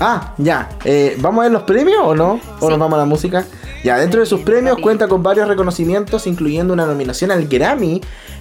Ah, 0.01 0.35
ya. 0.39 0.69
Eh, 0.85 1.17
¿Vamos 1.19 1.41
a 1.41 1.43
ver 1.45 1.53
los 1.53 1.63
premios 1.65 2.01
o 2.05 2.15
no? 2.15 2.35
¿O 2.61 2.67
Sí. 2.67 2.69
nos 2.69 2.79
vamos 2.79 2.95
a 2.95 2.99
la 2.99 3.05
música? 3.05 3.45
Ya, 3.83 3.97
dentro 3.99 4.21
de 4.21 4.27
sus 4.27 4.41
premios 4.41 4.79
cuenta 4.81 5.09
con 5.09 5.23
varios 5.23 5.49
reconocimientos, 5.49 6.27
incluyendo 6.27 6.73
una 6.73 6.87
nominación 6.87 7.31
al 7.31 7.47
Grammy. 7.49 8.01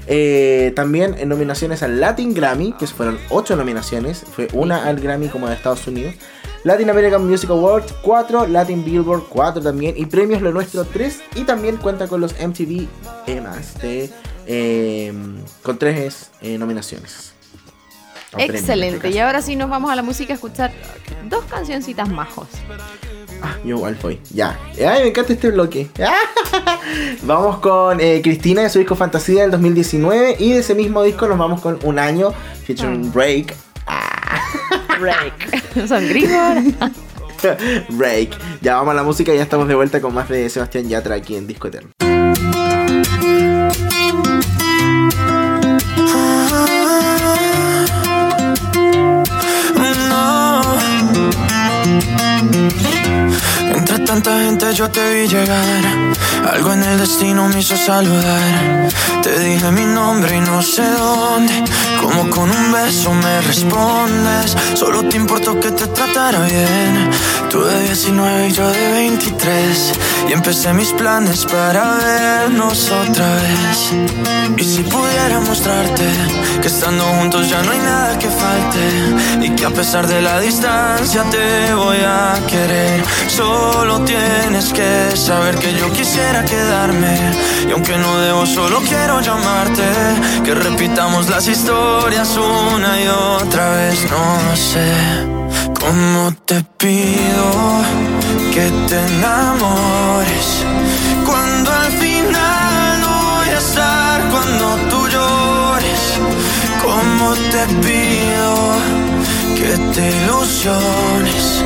eh, 0.10 0.72
también 0.74 1.18
nominaciones 1.28 1.84
al 1.84 2.00
Latin 2.00 2.34
Grammy, 2.34 2.72
que 2.80 2.88
fueron 2.88 3.20
ocho 3.30 3.58
nominaciones. 3.58 4.24
Fue 4.32 4.48
una 4.54 4.86
al 4.86 5.02
Grammy 5.02 5.28
como 5.28 5.50
de 5.50 5.56
Estados 5.56 5.86
Unidos. 5.86 6.16
Latin 6.64 6.90
American 6.90 7.28
Music 7.28 7.50
Awards 7.50 7.94
4, 8.02 8.48
Latin 8.48 8.84
Billboard 8.84 9.24
4 9.30 9.62
también. 9.62 9.96
Y 9.98 10.06
premios 10.06 10.42
Lo 10.42 10.52
Nuestro 10.52 10.86
3. 10.86 11.22
Y 11.36 11.44
también 11.44 11.78
cuenta 11.78 12.08
con 12.08 12.22
los 12.22 12.34
MTV 12.34 12.88
EMAs 13.28 13.82
de, 13.82 14.10
eh, 14.46 15.14
con 15.64 15.78
tres 15.78 16.32
eh, 16.42 16.58
nominaciones. 16.58 17.34
Premios, 18.32 18.50
en 18.50 18.56
Excelente. 18.56 19.08
este 19.08 19.10
Y 19.12 19.20
ahora 19.20 19.42
sí 19.42 19.56
nos 19.56 19.70
vamos 19.70 19.90
a 19.92 19.96
la 19.96 20.04
música 20.04 20.34
a 20.34 20.36
escuchar 20.36 20.72
dos 21.30 21.46
cancioncitas 21.46 22.10
majos. 22.10 22.48
Ah, 23.42 23.56
yo 23.64 23.78
igual 23.78 23.98
voy. 24.02 24.20
Ya. 24.32 24.60
Ay, 24.76 25.04
me 25.04 25.08
encanta 25.10 25.34
este 25.34 25.52
bloque. 25.52 25.90
vamos 27.24 27.60
con 27.60 28.00
eh, 28.02 28.22
Cristina 28.24 28.64
de 28.64 28.70
su 28.70 28.80
disco 28.80 28.96
Fantasía 28.96 29.42
del 29.42 29.52
2019. 29.52 30.38
Y 30.40 30.54
de 30.54 30.60
ese 30.60 30.76
mismo 30.76 31.04
disco 31.04 31.28
nos 31.28 31.38
vamos 31.38 31.62
con 31.62 31.80
Un 31.84 32.00
Año 32.00 32.34
featuring 32.66 33.12
Break. 33.12 33.67
Break. 35.00 35.88
Son 35.88 36.08
gringos. 36.08 36.74
Break. 37.90 38.38
Ya 38.62 38.76
vamos 38.76 38.92
a 38.92 38.96
la 38.96 39.04
música 39.04 39.34
y 39.34 39.38
ya 39.38 39.44
estamos 39.44 39.68
de 39.68 39.76
vuelta 39.76 40.02
con 40.02 40.14
más 40.14 40.28
de 40.30 40.50
Sebastián 40.50 40.88
Yatra 40.90 41.16
aquí 41.16 41.36
en 41.36 41.48
Disco 41.48 41.68
Eterno. 41.68 41.92
No. 50.10 50.62
Entre 53.76 54.00
tanta 54.00 54.40
gente 54.40 54.74
yo 54.74 54.90
te 54.90 55.14
vi 55.14 55.28
llegar. 55.28 56.17
Algo 56.54 56.72
en 56.72 56.84
el 56.84 56.98
destino 56.98 57.48
me 57.50 57.60
hizo 57.60 57.76
saludar. 57.76 58.90
Te 59.22 59.38
dije 59.40 59.70
mi 59.72 59.86
nombre 59.86 60.38
y 60.38 60.40
no 60.40 60.62
sé 60.62 60.84
dónde. 60.84 61.64
Como 62.02 62.30
con 62.30 62.50
un 62.50 62.72
beso 62.72 63.12
me 63.14 63.42
respondes. 63.42 64.56
Solo 64.74 65.04
te 65.10 65.18
importó 65.18 65.60
que 65.60 65.72
te 65.72 65.88
tratara 65.88 66.46
bien. 66.46 67.10
Tú 67.50 67.64
de 67.64 67.84
19 67.84 68.50
y 68.50 68.52
yo 68.52 68.68
de 68.70 68.92
23. 68.92 69.94
Y 70.30 70.34
empecé 70.34 70.74
mis 70.74 70.92
planes 70.92 71.46
para 71.46 71.96
vernos 71.96 72.92
otra 72.92 73.36
vez. 73.36 73.94
Y 74.58 74.64
si 74.64 74.84
pudiera 74.84 75.40
mostrarte 75.40 76.04
que 76.62 76.68
estando 76.68 77.06
juntos 77.06 77.50
ya 77.50 77.62
no 77.62 77.72
hay 77.72 77.80
nada 77.80 78.20
que 78.20 78.30
falte. 78.30 79.46
Y 79.46 79.50
que 79.52 79.66
a 79.66 79.70
pesar 79.70 80.08
de 80.08 80.22
la 80.22 80.42
distancia 80.42 81.24
te 81.30 81.74
voy 81.74 82.00
a 82.06 82.34
querer. 82.48 83.04
Solo 83.28 84.02
tienes 84.02 84.74
que 84.74 85.16
saber 85.16 85.56
que 85.56 85.74
yo 85.74 85.92
quisiera 85.94 86.44
quedarme. 86.44 87.18
Y 87.70 87.72
aunque 87.72 87.98
no 87.98 88.20
debo, 88.20 88.46
solo 88.46 88.82
quiero 88.82 89.22
llamarte. 89.22 89.84
Que 90.44 90.54
repitamos 90.54 91.30
las 91.30 91.48
historias 91.48 92.36
una 92.36 93.02
y 93.02 93.08
otra 93.08 93.70
vez. 93.72 94.06
No 94.12 94.56
sé 94.56 95.37
cómo 95.80 96.34
te 96.46 96.64
pido 96.78 97.48
que 98.54 98.72
te 98.88 99.00
enamores. 99.14 100.48
Cuando 101.26 101.72
al 101.72 101.92
final 102.04 103.02
no 103.02 103.14
voy 103.32 103.50
a 103.50 103.58
estar 103.58 104.22
cuando 104.30 104.66
tú 104.90 105.08
llores. 105.08 106.02
Cómo 106.82 107.34
te 107.54 107.64
pido 107.86 108.52
que 109.60 109.72
te 109.94 110.04
ilusiones 110.24 111.64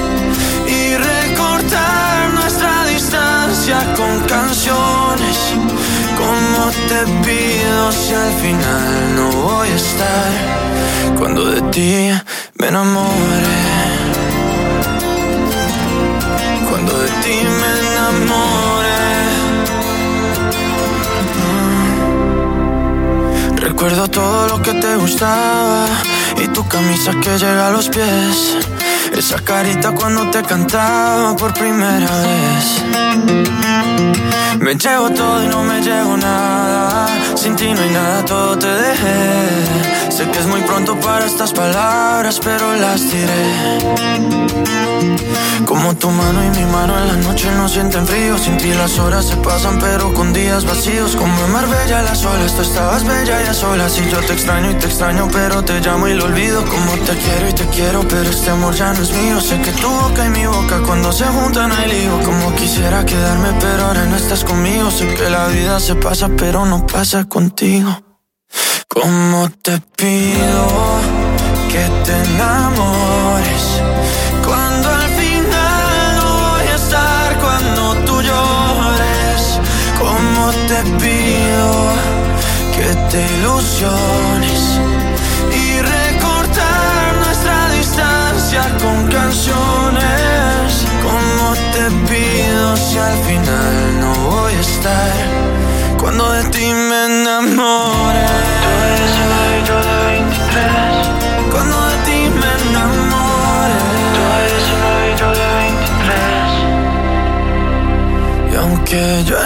y 0.67 0.95
recortar 0.95 2.33
nuestra 2.33 2.85
distancia 2.85 3.77
con 3.95 4.19
canciones. 4.27 5.37
Como 6.21 6.61
te 6.89 7.01
pido 7.25 7.91
si 7.91 8.13
al 8.13 8.33
final 8.43 9.15
no 9.15 9.29
voy 9.31 9.69
a 9.69 9.75
estar 9.75 10.61
cuando 11.17 11.45
de 11.45 11.61
ti 11.73 12.11
me 12.57 12.67
enamore. 12.67 13.90
Cuando 16.83 16.99
de 16.99 17.09
ti 17.09 17.37
me 17.59 17.71
enamore. 17.93 19.01
Recuerdo 23.55 24.07
todo 24.07 24.47
lo 24.47 24.61
que 24.63 24.73
te 24.73 24.95
gustaba 24.95 25.85
y 26.43 26.47
tu 26.47 26.67
camisa 26.67 27.11
que 27.21 27.37
llega 27.37 27.67
a 27.67 27.71
los 27.71 27.87
pies. 27.87 28.57
Esa 29.11 29.39
carita 29.39 29.91
cuando 29.91 30.29
te 30.31 30.41
cantaba 30.41 31.35
por 31.35 31.53
primera 31.53 32.09
vez. 32.21 32.83
Me 34.59 34.75
llevo 34.75 35.09
todo 35.11 35.43
y 35.43 35.47
no 35.47 35.63
me 35.63 35.81
llevo 35.81 36.17
nada. 36.17 37.07
Sin 37.35 37.55
ti 37.55 37.73
no 37.73 37.81
hay 37.81 37.89
nada, 37.89 38.25
todo 38.25 38.57
te 38.57 38.67
dejé. 38.67 40.11
Sé 40.11 40.29
que 40.29 40.39
es 40.39 40.47
muy 40.47 40.61
pronto 40.61 40.99
para 40.99 41.25
estas 41.25 41.51
palabras, 41.51 42.39
pero 42.43 42.75
las 42.75 43.11
diré. 43.11 43.79
Como 45.65 45.95
tu 45.95 46.09
mano 46.09 46.43
y 46.43 46.49
mi 46.49 46.65
mano 46.65 46.97
en 46.97 47.07
la 47.07 47.15
noche 47.15 47.49
no 47.55 47.69
sienten 47.69 48.05
frío. 48.05 48.37
Sin 48.37 48.57
ti 48.57 48.73
las 48.73 48.99
horas 48.99 49.25
se 49.25 49.37
pasan, 49.37 49.79
pero 49.79 50.13
con 50.13 50.33
días 50.33 50.65
vacíos. 50.65 51.15
Como 51.15 51.45
en 51.45 51.51
Marbella 51.51 52.01
las 52.01 52.25
olas, 52.25 52.55
tú 52.55 52.61
estabas 52.61 53.05
bella 53.05 53.41
y 53.41 53.47
a 53.47 53.53
solas. 53.53 53.97
Y 53.97 54.09
yo 54.09 54.19
te 54.19 54.33
extraño 54.33 54.71
y 54.71 54.73
te 54.75 54.87
extraño, 54.87 55.29
pero 55.31 55.63
te 55.63 55.79
llamo 55.79 56.07
y 56.07 56.13
lo 56.13 56.25
olvido. 56.25 56.63
Como 56.65 56.91
te 57.05 57.15
quiero 57.17 57.49
y 57.49 57.53
te 57.53 57.65
quiero, 57.67 58.07
pero 58.07 58.29
este 58.29 58.49
amor 58.49 58.75
ya 58.75 58.93
no 58.93 59.00
es 59.01 59.11
mío. 59.11 59.41
Sé 59.41 59.59
que 59.61 59.71
tu 59.71 59.89
boca 59.89 60.25
y 60.25 60.29
mi 60.29 60.45
boca 60.45 60.81
cuando 60.85 61.11
se 61.11 61.25
juntan 61.25 61.71
hay 61.71 61.89
lío. 61.89 62.19
Como 62.23 62.55
quisiera 62.55 63.05
quedarme, 63.05 63.49
pero 63.59 63.85
ahora 63.85 64.05
no 64.05 64.15
estás 64.15 64.43
conmigo. 64.43 64.91
Sé 64.91 65.13
que 65.13 65.29
la 65.29 65.47
vida 65.47 65.79
se 65.79 65.95
pasa, 65.95 66.29
pero 66.37 66.65
no 66.65 66.85
pasa 66.85 67.25
contigo. 67.25 67.91
Como 68.87 69.49
te 69.61 69.79
pido 69.97 70.65
que 71.71 71.83
te 72.05 72.13
enamores 72.23 73.63
cuando 74.45 74.89
al 74.89 75.09
final 75.21 76.15
no 76.17 76.29
voy 76.43 76.67
a 76.67 76.75
estar 76.75 77.39
cuando 77.39 77.95
tú 78.05 78.21
llores. 78.21 79.43
Como 79.99 80.51
te 80.69 80.79
pido 81.01 81.71
que 82.75 82.95
te 83.09 83.33
ilusiones 83.35 84.70
con 88.81 89.07
canciones. 89.07 90.85
Como 91.03 91.53
te 91.73 91.83
pido 92.09 92.77
si 92.77 92.97
al 92.97 93.17
final 93.27 93.99
no 93.99 94.13
voy 94.29 94.53
a 94.53 94.59
estar 94.59 95.13
cuando 95.99 96.31
de 96.31 96.43
ti 96.45 96.65
me 96.89 97.05
enamore. 97.05 98.10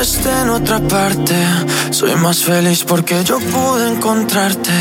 Esté 0.05 0.29
en 0.43 0.50
otra 0.50 0.79
parte, 0.79 1.35
soy 1.89 2.13
más 2.15 2.43
feliz 2.43 2.83
porque 2.83 3.24
yo 3.24 3.39
pude 3.39 3.89
encontrarte. 3.89 4.71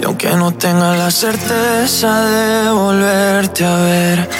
Y 0.00 0.04
aunque 0.04 0.30
no 0.36 0.52
tenga 0.54 0.96
la 0.96 1.10
certeza 1.10 2.10
de 2.24 2.70
volverte 2.70 3.62
a 3.64 3.76
ver, 3.76 4.30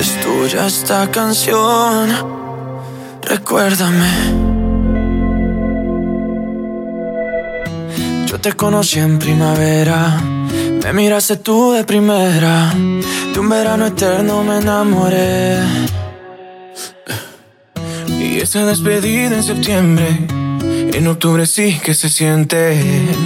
es 0.00 0.08
tuya 0.22 0.66
esta 0.66 1.10
canción. 1.10 2.08
Recuérdame. 3.22 4.12
Yo 8.26 8.40
te 8.40 8.52
conocí 8.54 8.98
en 9.00 9.18
primavera, 9.18 10.18
me 10.82 10.92
miraste 10.94 11.36
tú 11.36 11.72
de 11.72 11.84
primera, 11.84 12.72
de 13.32 13.38
un 13.38 13.48
verano 13.50 13.86
eterno 13.86 14.42
me 14.44 14.58
enamoré. 14.58 16.03
Y 18.24 18.40
esa 18.40 18.64
despedida 18.64 19.36
en 19.36 19.42
septiembre, 19.42 20.06
en 20.94 21.06
octubre 21.06 21.44
sí 21.44 21.78
que 21.84 21.92
se 21.92 22.08
siente, 22.08 22.74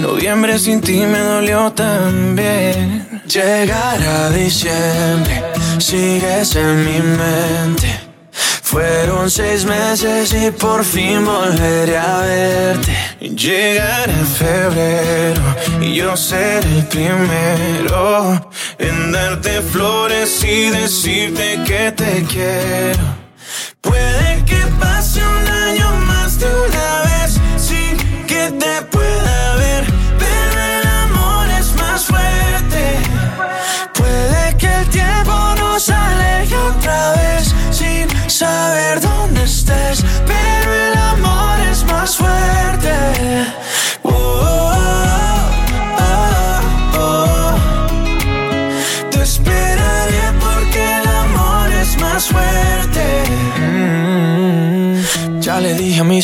noviembre 0.01 0.59
sin 0.59 0.81
ti 0.81 0.99
me 1.05 1.19
dolió 1.19 1.71
también. 1.71 3.21
Llegar 3.25 4.01
a 4.03 4.29
diciembre, 4.29 5.41
sigues 5.77 6.53
en 6.57 6.85
mi 6.85 6.99
mente. 6.99 7.87
Fueron 8.33 9.31
seis 9.31 9.63
meses 9.65 10.33
y 10.33 10.51
por 10.51 10.83
fin 10.83 11.25
volveré 11.25 11.97
a 11.97 12.17
verte. 12.19 12.93
Llegará 13.21 14.13
febrero 14.25 15.41
y 15.79 15.95
yo 15.95 16.17
seré 16.17 16.77
el 16.77 16.85
primero 16.87 18.51
en 18.77 19.11
darte 19.13 19.61
flores 19.61 20.43
y 20.43 20.69
decirte 20.69 21.57
que 21.65 21.91
te 21.93 22.25
quiero. 22.25 23.18
Puede 23.81 24.45
que 24.45 24.57
pase 24.79 24.98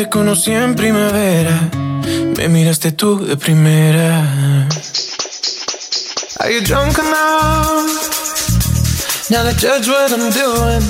Te 0.00 0.08
conocí 0.08 0.50
en 0.50 0.74
primavera, 0.74 1.68
me 2.34 2.48
miraste 2.48 2.92
tú 2.92 3.22
de 3.22 3.36
primera. 3.36 4.66
Are 6.38 6.50
you 6.50 6.62
drunk 6.62 6.96
enough 6.96 7.84
now 9.28 9.42
to 9.42 9.52
judge 9.60 9.86
what 9.88 10.10
I'm 10.10 10.30
doing? 10.32 10.82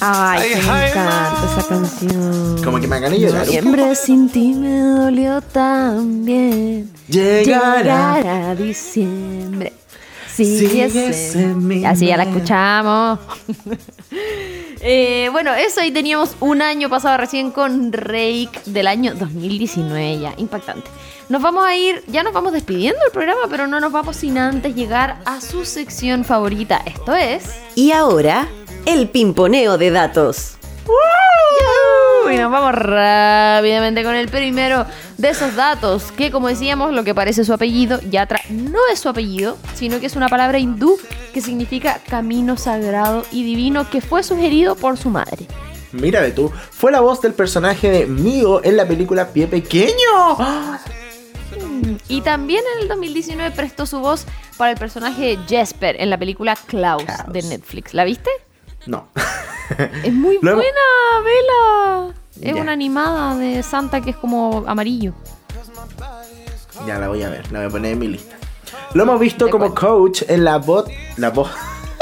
Ay, 0.00 0.54
que 0.54 0.56
me 0.56 0.88
encanta 0.88 1.44
esa 1.52 1.68
canción. 1.68 2.64
Como 2.64 2.80
que 2.80 2.86
me 2.86 2.98
gané 2.98 3.20
llorar. 3.20 3.44
Noviembre 3.44 3.94
sin 3.94 4.30
ti 4.30 4.54
me 4.54 4.80
dolió 4.80 5.42
también. 5.42 6.94
Llegará. 7.08 8.16
Llegará 8.16 8.54
diciembre. 8.54 9.74
Sigues 10.44 10.92
Sigues 10.92 11.34
en- 11.36 11.42
en 11.42 11.66
mi 11.66 11.84
Así 11.84 12.06
ya 12.06 12.16
la 12.16 12.24
escuchamos. 12.24 13.18
Eh, 14.88 15.28
bueno, 15.32 15.52
eso 15.54 15.80
ahí 15.80 15.90
teníamos 15.90 16.36
un 16.38 16.62
año 16.62 16.88
pasado 16.88 17.16
recién 17.16 17.50
con 17.50 17.92
Rake 17.92 18.50
del 18.66 18.86
año 18.86 19.14
2019 19.14 20.20
ya. 20.20 20.34
Impactante. 20.36 20.88
Nos 21.28 21.42
vamos 21.42 21.64
a 21.64 21.74
ir, 21.74 22.04
ya 22.06 22.22
nos 22.22 22.32
vamos 22.32 22.52
despidiendo 22.52 23.00
del 23.02 23.10
programa, 23.10 23.40
pero 23.50 23.66
no 23.66 23.80
nos 23.80 23.90
vamos 23.90 24.16
sin 24.16 24.38
antes 24.38 24.76
llegar 24.76 25.18
a 25.24 25.40
su 25.40 25.64
sección 25.64 26.24
favorita. 26.24 26.82
Esto 26.86 27.14
es... 27.16 27.50
Y 27.74 27.90
ahora, 27.92 28.46
el 28.84 29.08
pimponeo 29.08 29.76
de 29.76 29.90
datos. 29.90 30.52
Y 32.30 32.36
nos 32.36 32.50
vamos 32.50 32.72
rápidamente 32.74 34.02
con 34.02 34.14
el 34.14 34.28
primero 34.28 34.86
de 35.16 35.28
esos 35.30 35.54
datos, 35.54 36.12
que 36.12 36.30
como 36.30 36.48
decíamos, 36.48 36.92
lo 36.92 37.04
que 37.04 37.14
parece 37.14 37.44
su 37.44 37.52
apellido, 37.52 38.00
Yatra 38.10 38.40
no 38.50 38.78
es 38.92 38.98
su 38.98 39.08
apellido, 39.08 39.56
sino 39.74 40.00
que 40.00 40.06
es 40.06 40.16
una 40.16 40.28
palabra 40.28 40.58
hindú 40.58 40.98
que 41.32 41.40
significa 41.40 42.00
camino 42.08 42.56
sagrado 42.56 43.24
y 43.30 43.44
divino 43.44 43.88
que 43.88 44.00
fue 44.00 44.22
sugerido 44.22 44.74
por 44.74 44.96
su 44.96 45.10
madre. 45.10 45.46
Mira 45.92 46.20
de 46.20 46.32
tú. 46.32 46.50
Fue 46.70 46.90
la 46.92 47.00
voz 47.00 47.20
del 47.20 47.32
personaje 47.32 47.90
de 47.90 48.06
Migo 48.06 48.60
en 48.64 48.76
la 48.76 48.86
película 48.86 49.28
Pie 49.28 49.46
Pequeño. 49.46 49.92
Y 52.08 52.20
también 52.22 52.62
en 52.76 52.82
el 52.82 52.88
2019 52.88 53.54
prestó 53.54 53.86
su 53.86 54.00
voz 54.00 54.26
para 54.56 54.72
el 54.72 54.78
personaje 54.78 55.36
de 55.36 55.38
Jesper 55.46 55.96
en 56.00 56.10
la 56.10 56.18
película 56.18 56.56
Klaus, 56.66 57.04
Klaus. 57.04 57.32
de 57.32 57.42
Netflix. 57.42 57.94
¿La 57.94 58.04
viste? 58.04 58.30
No. 58.86 59.08
Es 60.02 60.12
muy 60.12 60.38
buena, 60.38 60.60
vela. 61.24 62.14
Es 62.40 62.54
Ya. 62.54 62.60
una 62.62 62.72
animada 62.72 63.36
de 63.36 63.62
Santa 63.62 64.00
que 64.00 64.10
es 64.10 64.16
como 64.16 64.64
amarillo. 64.66 65.12
ya 66.86 66.98
la 66.98 67.08
voy 67.08 67.22
a 67.22 67.28
ver, 67.30 67.50
la 67.50 67.60
voy 67.60 67.68
a 67.68 67.70
poner 67.70 67.92
en 67.92 67.98
mi 67.98 68.08
lista. 68.08 68.36
Lo 68.94 69.02
hemos 69.02 69.18
visto 69.18 69.48
como 69.50 69.74
coach 69.74 70.22
en 70.28 70.44
la 70.44 70.58
voz. 70.58 70.88
La 71.16 71.30
voz. 71.30 71.50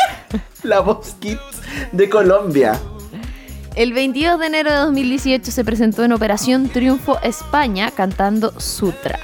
la 0.63 0.81
voz 0.81 1.15
Kids 1.21 1.41
de 1.93 2.09
Colombia. 2.11 2.79
El 3.75 3.93
22 3.93 4.39
de 4.39 4.47
enero 4.47 4.71
de 4.71 4.77
2018 4.79 5.51
se 5.51 5.65
presentó 5.65 6.05
en 6.05 6.13
Operación 6.13 6.69
Triunfo 6.69 7.19
España 7.23 7.91
cantando 7.91 8.53
Sutra. 8.61 9.19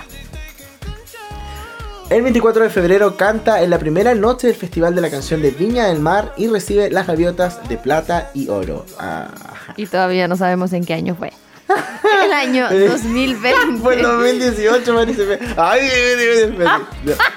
El 2.11 2.23
24 2.23 2.65
de 2.65 2.71
febrero 2.71 3.17
canta 3.17 3.63
en 3.63 3.71
la 3.71 3.79
primera 3.79 4.15
noche 4.15 4.49
del 4.49 4.57
Festival 4.57 4.95
de 4.97 5.01
la 5.01 5.11
Canción 5.11 5.41
de 5.43 5.53
Viña 5.53 5.87
del 5.87 6.01
Mar 6.01 6.35
y 6.37 6.49
recibe 6.49 6.91
las 6.91 7.07
gaviotas 7.07 7.69
de 7.69 7.77
plata 7.79 8.31
y 8.35 8.49
oro. 8.49 8.85
Ah. 8.99 9.29
Y 9.77 9.87
todavía 9.87 10.27
no 10.27 10.37
sabemos 10.37 10.73
en 10.73 10.85
qué 10.85 10.95
año 10.95 11.15
fue. 11.15 11.33
El 12.25 12.33
año 12.33 12.69
2020. 12.69 13.79
Fue 13.81 13.95
el 13.95 14.03
2018, 14.03 14.95
parece. 14.95 15.39
Ay, 15.57 15.81
espérate. 15.87 16.85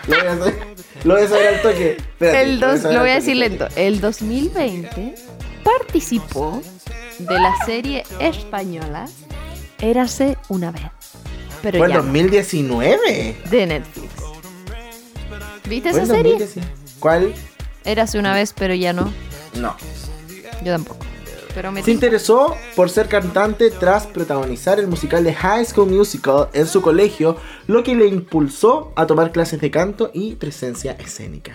Lo 0.07 0.15
voy 0.17 0.25
a 0.27 0.31
hacer. 0.33 0.55
Lo 1.03 1.13
voy 1.13 1.23
a 1.23 1.27
saber 1.27 1.47
al 1.47 1.61
toque. 1.61 1.91
Espérate, 1.97 2.41
El 2.41 2.59
dos- 2.59 2.79
saber 2.79 2.95
lo 2.95 3.01
voy 3.01 3.09
a 3.11 3.15
decir 3.15 3.37
lento. 3.37 3.67
El 3.75 4.01
2020 4.01 5.15
participó 5.63 6.61
de 7.19 7.39
la 7.39 7.53
serie 7.65 8.03
española 8.19 9.05
Érase 9.79 10.37
una 10.49 10.71
vez. 10.71 10.83
Pero 11.61 11.77
Fue 11.77 11.87
el 11.87 11.93
ya 11.93 11.97
no, 11.99 12.03
2019. 12.05 13.37
de 13.49 13.65
Netflix. 13.67 14.22
¿Viste 15.67 15.89
esa 15.89 16.05
serie? 16.05 16.33
2019. 16.33 16.71
¿Cuál? 16.99 17.33
Érase 17.85 18.19
una 18.19 18.33
vez, 18.33 18.53
pero 18.53 18.73
ya 18.73 18.93
no. 18.93 19.11
No. 19.59 19.75
Yo 20.63 20.73
tampoco. 20.73 21.05
Pero 21.53 21.71
me 21.71 21.83
Se 21.83 21.91
interesó 21.91 22.55
por 22.75 22.89
ser 22.89 23.07
cantante 23.07 23.69
tras 23.69 24.07
protagonizar 24.07 24.79
el 24.79 24.87
musical 24.87 25.23
de 25.23 25.33
High 25.33 25.65
School 25.65 25.91
Musical 25.91 26.49
en 26.53 26.65
su 26.65 26.81
colegio, 26.81 27.37
lo 27.67 27.83
que 27.83 27.93
le 27.95 28.07
impulsó 28.07 28.91
a 28.95 29.05
tomar 29.05 29.31
clases 29.31 29.61
de 29.61 29.69
canto 29.69 30.09
y 30.13 30.35
presencia 30.35 30.93
escénica. 30.93 31.53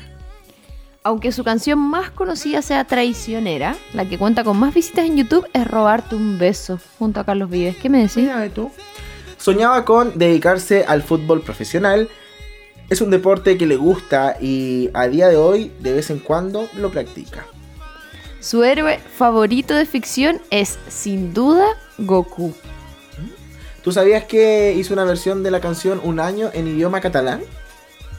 Aunque 1.02 1.32
su 1.32 1.42
canción 1.42 1.78
más 1.78 2.10
conocida 2.10 2.62
sea 2.62 2.84
Traicionera, 2.84 3.76
la 3.92 4.08
que 4.08 4.18
cuenta 4.18 4.44
con 4.44 4.58
más 4.58 4.74
visitas 4.74 5.06
en 5.06 5.16
YouTube 5.16 5.46
es 5.52 5.66
Robarte 5.66 6.14
un 6.14 6.38
beso 6.38 6.78
junto 6.98 7.20
a 7.20 7.24
Carlos 7.24 7.50
Vives. 7.50 7.76
¿Qué 7.76 7.88
me 7.88 7.98
decís? 7.98 8.18
Mira 8.18 8.48
tú. 8.50 8.70
Soñaba 9.38 9.84
con 9.84 10.18
dedicarse 10.18 10.84
al 10.84 11.02
fútbol 11.02 11.40
profesional. 11.40 12.08
Es 12.88 13.02
un 13.02 13.10
deporte 13.10 13.58
que 13.58 13.66
le 13.66 13.76
gusta 13.76 14.36
y 14.40 14.88
a 14.94 15.08
día 15.08 15.28
de 15.28 15.36
hoy 15.36 15.70
de 15.80 15.92
vez 15.92 16.08
en 16.08 16.20
cuando 16.20 16.68
lo 16.74 16.90
practica. 16.90 17.46
Su 18.40 18.64
héroe 18.64 18.98
favorito 19.16 19.74
de 19.74 19.84
ficción 19.84 20.40
es, 20.50 20.78
sin 20.88 21.34
duda, 21.34 21.66
Goku. 21.98 22.54
¿Tú 23.82 23.92
sabías 23.92 24.24
que 24.24 24.74
hizo 24.74 24.94
una 24.94 25.04
versión 25.04 25.42
de 25.42 25.50
la 25.50 25.60
canción 25.60 26.00
Un 26.02 26.18
año 26.18 26.50
en 26.54 26.66
idioma 26.66 27.00
catalán? 27.00 27.42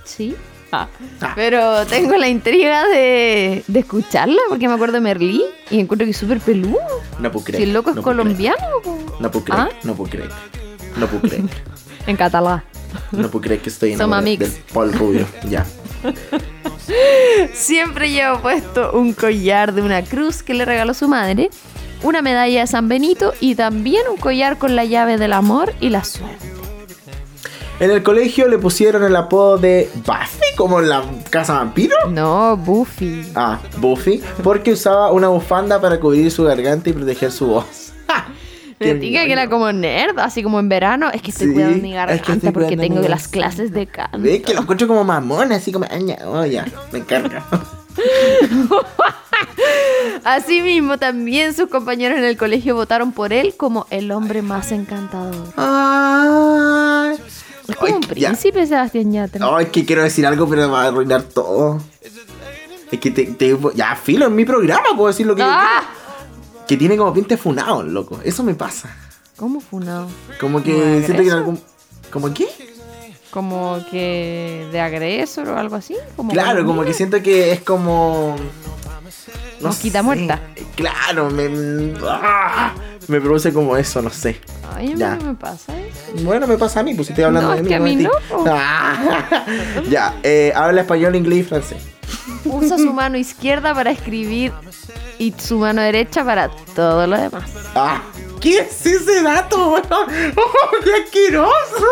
¿Sí? 0.03 0.35
Ah. 0.71 0.87
Ah. 1.19 1.33
Pero 1.35 1.85
tengo 1.87 2.15
la 2.15 2.27
intriga 2.27 2.87
de, 2.87 3.63
de 3.67 3.79
escucharla 3.79 4.39
porque 4.49 4.67
me 4.67 4.75
acuerdo 4.75 4.95
de 4.95 5.01
Merlí 5.01 5.43
y 5.71 5.79
encuentro 5.79 6.05
que 6.05 6.11
es 6.11 6.17
súper 6.17 6.39
peludo. 6.39 6.77
No 7.19 7.31
puedo 7.31 7.45
creer. 7.45 7.63
Si 7.63 7.67
el 7.67 7.73
loco 7.73 7.89
es 7.89 7.95
no 7.95 8.03
colombiano, 8.03 8.57
po. 8.83 8.97
No 9.19 9.31
puedo 9.31 9.45
creer, 9.45 9.61
¿Ah? 9.61 9.69
no 9.83 9.95
puedo 9.95 10.11
creer. 10.11 10.29
No 10.97 11.07
puedo 11.07 11.21
creer. 11.21 11.43
en 12.07 12.15
catalán. 12.15 12.63
No 13.11 13.29
puedo 13.29 13.41
creer 13.41 13.61
que 13.61 13.69
estoy 13.69 13.93
en 13.93 13.97
Somos 13.97 14.17
del 14.17 14.23
amigos. 14.23 14.49
Paul 14.73 14.93
Rubio. 14.93 15.25
Ya. 15.47 15.65
Siempre 17.53 18.09
lleva 18.11 18.41
puesto 18.41 18.91
un 18.93 19.13
collar 19.13 19.73
de 19.73 19.81
una 19.81 20.03
cruz 20.03 20.43
que 20.43 20.53
le 20.53 20.65
regaló 20.65 20.93
su 20.93 21.07
madre, 21.07 21.49
una 22.03 22.21
medalla 22.21 22.61
de 22.61 22.67
San 22.67 22.87
Benito 22.87 23.33
y 23.39 23.55
también 23.55 24.03
un 24.09 24.17
collar 24.17 24.57
con 24.57 24.75
la 24.75 24.85
llave 24.85 25.17
del 25.17 25.33
amor 25.33 25.73
y 25.79 25.89
la 25.89 26.03
suerte. 26.03 26.47
En 27.79 27.91
el 27.91 28.03
colegio 28.03 28.47
le 28.49 28.57
pusieron 28.57 29.03
el 29.05 29.15
apodo 29.15 29.57
de 29.57 29.89
Buffy, 30.05 30.55
como 30.57 30.81
en 30.81 30.89
la 30.89 31.01
casa 31.29 31.53
vampiro. 31.53 31.95
No, 32.09 32.57
Buffy. 32.57 33.31
Ah, 33.35 33.57
Buffy, 33.77 34.21
porque 34.43 34.73
usaba 34.73 35.11
una 35.13 35.29
bufanda 35.29 35.79
para 35.79 35.97
cubrir 35.97 36.29
su 36.29 36.43
garganta 36.43 36.89
y 36.89 36.93
proteger 36.93 37.31
su 37.31 37.47
voz. 37.47 37.93
Me 38.07 38.15
Qué 38.79 38.93
diga 38.95 39.25
que 39.25 39.31
era 39.33 39.49
como 39.49 39.71
nerd, 39.73 40.17
así 40.19 40.41
como 40.41 40.59
en 40.59 40.69
verano. 40.69 41.09
Es 41.13 41.21
que 41.21 41.31
estoy 41.31 41.47
Sí, 41.47 41.53
cuidando 41.53 41.77
mi 41.77 41.95
es 41.97 42.05
que 42.07 42.15
garganta 42.15 42.51
porque 42.53 42.77
tengo 42.77 43.01
las 43.01 43.27
clases 43.27 43.71
de 43.73 43.87
canto. 43.87 44.17
¿Ves? 44.19 44.41
Que 44.41 44.53
lo 44.53 44.61
encuentro 44.61 44.87
como 44.87 45.03
mamón, 45.03 45.51
así 45.51 45.71
como. 45.71 45.85
"Ay, 45.89 46.05
ya, 46.05 46.17
Oh, 46.25 46.45
ya, 46.45 46.65
me 46.91 46.99
encarga. 46.99 47.43
Asimismo, 50.23 50.97
también 50.97 51.53
sus 51.53 51.69
compañeros 51.69 52.17
en 52.17 52.23
el 52.23 52.37
colegio 52.37 52.75
votaron 52.75 53.11
por 53.11 53.33
él 53.33 53.53
como 53.57 53.85
el 53.89 54.11
hombre 54.11 54.41
más 54.41 54.71
encantador. 54.71 55.35
Ay. 55.57 57.17
Es 57.67 57.75
como 57.75 57.95
un 57.97 58.01
ya. 58.01 58.07
príncipe, 58.29 58.65
Sebastián 58.65 59.11
Yatra. 59.11 59.45
Ay, 59.55 59.67
que 59.67 59.85
quiero 59.85 60.03
decir 60.03 60.25
algo, 60.25 60.47
pero 60.49 60.63
me 60.63 60.67
va 60.73 60.83
a 60.83 60.87
arruinar 60.87 61.23
todo. 61.23 61.79
Es 62.91 62.99
que 62.99 63.11
te, 63.11 63.25
te- 63.25 63.57
Ya, 63.75 63.95
filo, 63.95 64.25
en 64.27 64.35
mi 64.35 64.45
programa 64.45 64.87
puedo 64.95 65.07
decir 65.09 65.25
lo 65.27 65.35
que 65.35 65.41
yo 65.43 65.47
¡Ah! 65.49 65.83
Que 66.69 66.77
tiene 66.77 66.95
como 66.95 67.11
pinta 67.13 67.29
de 67.35 67.37
funado, 67.37 67.81
loco. 67.83 68.19
Eso 68.23 68.43
me 68.43 68.53
pasa. 68.53 68.95
¿Cómo 69.35 69.59
funado? 69.59 70.07
Como 70.39 70.61
que 70.61 70.71
¿Como 70.73 70.85
de 70.85 71.03
siento 71.03 71.23
que 71.23 71.27
en 71.29 71.33
algún. 71.33 71.59
¿Cómo 72.11 72.33
qué? 72.33 72.47
Como 73.31 73.79
que 73.89 74.67
de 74.71 74.79
agresor 74.79 75.49
o 75.49 75.57
algo 75.57 75.75
así. 75.75 75.95
Como 76.15 76.31
Claro, 76.31 76.63
como 76.65 76.83
que 76.85 76.93
siento 76.93 77.21
que 77.23 77.51
es 77.53 77.61
como. 77.61 78.35
Mosquita 79.61 79.99
sé. 79.99 80.03
muerta. 80.03 80.39
Claro, 80.75 81.29
me. 81.31 81.93
ah, 82.07 82.73
me 83.07 83.19
produce 83.19 83.51
como 83.51 83.75
eso, 83.75 84.01
no 84.03 84.09
sé. 84.11 84.39
Ay, 84.75 84.87
a 84.87 84.93
mí 84.93 84.95
Ya. 84.99 85.15
no 85.15 85.25
me 85.25 85.33
pasa 85.33 85.73
eso. 85.79 86.23
Bueno, 86.23 86.45
me 86.47 86.57
pasa 86.57 86.79
a 86.81 86.83
mí, 86.83 86.93
pues 86.93 87.09
estoy 87.09 87.23
hablando 87.23 87.49
No, 87.49 87.53
de 87.55 87.57
es 87.59 87.63
mí. 87.63 87.69
que 87.69 87.75
a 87.75 87.79
no 87.79 87.85
mí 87.85 87.95
no. 87.95 88.11
Ah, 88.47 89.25
ya, 89.89 90.19
eh, 90.23 90.53
habla 90.55 90.81
español, 90.81 91.15
inglés 91.15 91.39
y 91.39 91.43
francés. 91.43 91.77
Usa 92.45 92.77
su 92.77 92.93
mano 92.93 93.17
izquierda 93.17 93.73
para 93.73 93.91
escribir 93.91 94.51
y 95.17 95.33
su 95.37 95.57
mano 95.59 95.81
derecha 95.81 96.23
para 96.23 96.49
todo 96.75 97.05
lo 97.07 97.17
demás. 97.17 97.49
Ah, 97.75 98.01
¿qué 98.39 98.59
es 98.59 98.85
ese 98.85 99.21
dato? 99.21 99.75
¡Oh, 99.91 100.71
qué 100.83 101.03
asqueroso! 101.03 101.85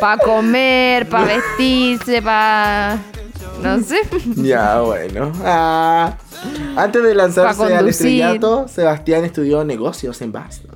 Para 0.00 0.22
comer, 0.22 1.08
para 1.08 1.26
vestirse, 1.26 2.22
para... 2.22 2.98
No 3.62 3.80
sé. 3.82 4.00
Ya, 4.36 4.80
bueno. 4.80 5.32
Ah, 5.44 6.16
antes 6.76 7.02
de 7.02 7.14
lanzarse 7.14 7.74
al 7.74 7.88
estrellato, 7.88 8.66
Sebastián 8.68 9.24
estudió 9.24 9.64
negocios 9.64 10.20
en 10.22 10.32
Boston. 10.32 10.73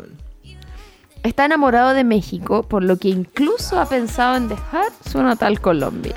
Está 1.29 1.45
enamorado 1.45 1.93
de 1.93 2.05
México, 2.05 2.63
por 2.63 2.83
lo 2.83 2.97
que 2.97 3.09
incluso 3.09 3.79
ha 3.79 3.85
pensado 3.87 4.37
en 4.39 4.49
dejar 4.49 4.87
su 5.11 5.23
natal 5.23 5.61
Colombia. 5.61 6.15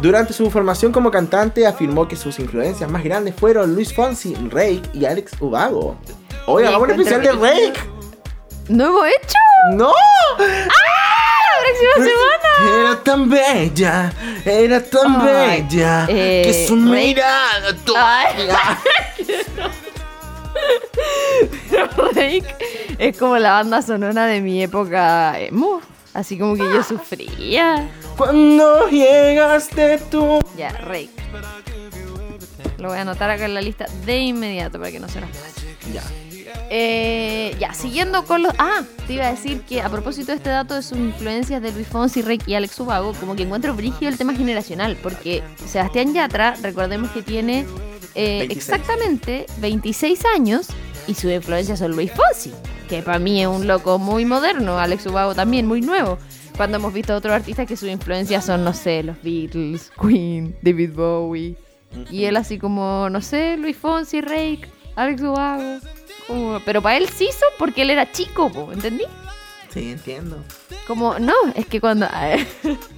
Durante 0.00 0.32
su 0.32 0.48
formación 0.48 0.92
como 0.92 1.10
cantante 1.10 1.66
afirmó 1.66 2.06
que 2.06 2.14
sus 2.14 2.38
influencias 2.38 2.88
más 2.88 3.02
grandes 3.02 3.34
fueron 3.34 3.74
Luis 3.74 3.92
Fonsi, 3.92 4.32
Rake 4.48 4.82
y 4.92 5.06
Alex 5.06 5.32
Ubago. 5.40 5.96
Me 6.46 6.66
hagamos 6.68 6.88
un 6.88 7.00
especial 7.00 7.20
de 7.22 7.32
Rake. 7.32 7.80
¿No 8.68 8.84
hemos 8.86 9.06
hecho? 9.08 9.38
¡No! 9.72 9.92
¡La 10.38 11.64
próxima 11.64 11.94
semana! 11.96 12.80
Era 12.80 13.02
tan 13.02 13.28
bella, 13.28 14.12
era 14.44 14.84
tan 14.84 15.20
Ay, 15.20 15.62
bella 15.62 16.06
eh, 16.08 16.42
que 16.46 16.66
su 16.68 16.76
Rake- 16.76 17.06
mirada. 17.08 17.74
Rake 22.14 22.44
es 22.98 23.18
como 23.18 23.38
la 23.38 23.52
banda 23.52 23.82
sonora 23.82 24.26
de 24.26 24.40
mi 24.40 24.62
época 24.62 25.38
emo. 25.38 25.80
Así 26.12 26.38
como 26.38 26.54
que 26.54 26.62
yo 26.62 26.82
sufría. 26.82 27.90
Cuando 28.16 28.88
llegaste 28.88 29.98
tú. 30.10 30.38
Ya, 30.56 30.70
Rake. 30.70 31.10
Lo 32.78 32.88
voy 32.88 32.98
a 32.98 33.00
anotar 33.00 33.30
acá 33.30 33.46
en 33.46 33.54
la 33.54 33.60
lista 33.60 33.86
de 34.06 34.18
inmediato 34.18 34.78
para 34.78 34.92
que 34.92 35.00
no 35.00 35.08
se 35.08 35.20
nos 35.20 35.30
pase. 35.30 35.76
Ya. 35.92 36.02
Eh, 36.70 37.56
ya, 37.58 37.72
siguiendo 37.74 38.24
con 38.24 38.42
los... 38.42 38.52
Ah, 38.58 38.82
te 39.06 39.14
iba 39.14 39.26
a 39.26 39.30
decir 39.30 39.62
que 39.62 39.80
a 39.82 39.88
propósito 39.88 40.32
de 40.32 40.36
este 40.36 40.50
dato 40.50 40.74
de 40.74 40.82
sus 40.82 40.98
influencias 40.98 41.60
de 41.62 41.72
Luis 41.72 41.86
Fonsi, 41.86 42.22
Rake 42.22 42.44
y 42.46 42.54
Alex 42.54 42.78
Ubago, 42.80 43.12
como 43.14 43.36
que 43.36 43.42
encuentro 43.42 43.74
brígido 43.74 44.10
el 44.10 44.18
tema 44.18 44.34
generacional, 44.34 44.96
porque 45.02 45.42
Sebastián 45.66 46.14
Yatra, 46.14 46.54
recordemos 46.62 47.10
que 47.10 47.22
tiene 47.22 47.66
eh, 48.14 48.38
26. 48.46 48.50
exactamente 48.56 49.46
26 49.58 50.24
años 50.34 50.68
y 51.06 51.14
sus 51.14 51.30
influencias 51.32 51.78
son 51.78 51.92
Luis 51.92 52.10
Fonsi, 52.12 52.52
que 52.88 53.02
para 53.02 53.18
mí 53.18 53.40
es 53.42 53.46
un 53.48 53.66
loco 53.66 53.98
muy 53.98 54.24
moderno, 54.24 54.78
Alex 54.78 55.06
Ubago 55.06 55.34
también 55.34 55.66
muy 55.66 55.80
nuevo. 55.80 56.18
Cuando 56.56 56.76
hemos 56.76 56.92
visto 56.92 57.12
a 57.12 57.16
otros 57.16 57.34
artistas 57.34 57.66
que 57.66 57.76
sus 57.76 57.88
influencias 57.88 58.44
son, 58.46 58.62
no 58.64 58.72
sé, 58.72 59.02
los 59.02 59.20
Beatles, 59.22 59.90
Queen, 60.00 60.56
David 60.62 60.92
Bowie. 60.94 61.56
Y 62.10 62.24
él 62.24 62.36
así 62.36 62.58
como, 62.58 63.08
no 63.10 63.20
sé, 63.20 63.56
Luis 63.56 63.76
Fonsi, 63.76 64.20
Rake, 64.20 64.68
Alex 64.94 65.20
Ubago. 65.22 65.80
Como- 66.28 66.60
pero 66.64 66.80
para 66.80 66.96
él 66.96 67.08
sí 67.08 67.26
hizo 67.28 67.44
porque 67.58 67.82
él 67.82 67.90
era 67.90 68.10
chico, 68.12 68.50
po, 68.50 68.72
¿entendí? 68.72 69.04
Sí, 69.70 69.90
entiendo. 69.90 70.42
Como, 70.86 71.18
no, 71.18 71.34
es 71.56 71.66
que 71.66 71.80
cuando... 71.80 72.06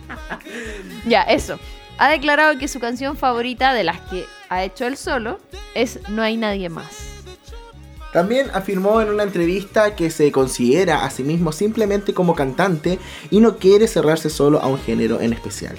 ya, 1.07 1.22
eso. 1.22 1.59
Ha 1.98 2.11
declarado 2.11 2.59
que 2.59 2.68
su 2.68 2.79
canción 2.79 3.16
favorita 3.16 3.72
de 3.72 3.85
las 3.85 4.00
que 4.02 4.26
ha 4.48 4.64
hecho 4.64 4.87
él 4.87 4.96
solo 4.96 5.38
es 5.74 6.00
No 6.09 6.22
hay 6.22 6.37
nadie 6.37 6.68
más. 6.68 7.16
También 8.12 8.48
afirmó 8.54 9.00
en 9.00 9.11
una 9.11 9.24
entrevista 9.24 9.94
que 9.94 10.11
se 10.11 10.32
considera 10.32 11.04
a 11.04 11.11
sí 11.11 11.22
mismo 11.22 11.52
simplemente 11.52 12.14
como 12.14 12.35
cantante 12.35 12.98
y 13.30 13.40
no 13.40 13.59
quiere 13.59 13.88
cerrarse 13.88 14.30
solo 14.30 14.61
a 14.61 14.68
un 14.68 14.78
género 14.78 15.20
en 15.20 15.32
especial. 15.32 15.76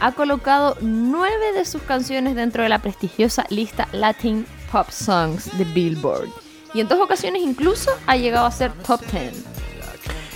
Ha 0.00 0.12
colocado 0.12 0.76
nueve 0.80 1.52
de 1.54 1.64
sus 1.64 1.80
canciones 1.82 2.34
dentro 2.34 2.62
de 2.62 2.68
la 2.68 2.80
prestigiosa 2.80 3.46
lista 3.48 3.88
Latin 3.92 4.44
Pop 4.70 4.90
Songs 4.90 5.56
de 5.56 5.64
Billboard. 5.64 6.28
Y 6.74 6.80
en 6.80 6.88
dos 6.88 6.98
ocasiones 7.00 7.40
incluso 7.42 7.90
ha 8.06 8.16
llegado 8.16 8.46
a 8.46 8.50
ser 8.50 8.72
top 8.86 9.00
10. 9.10 9.44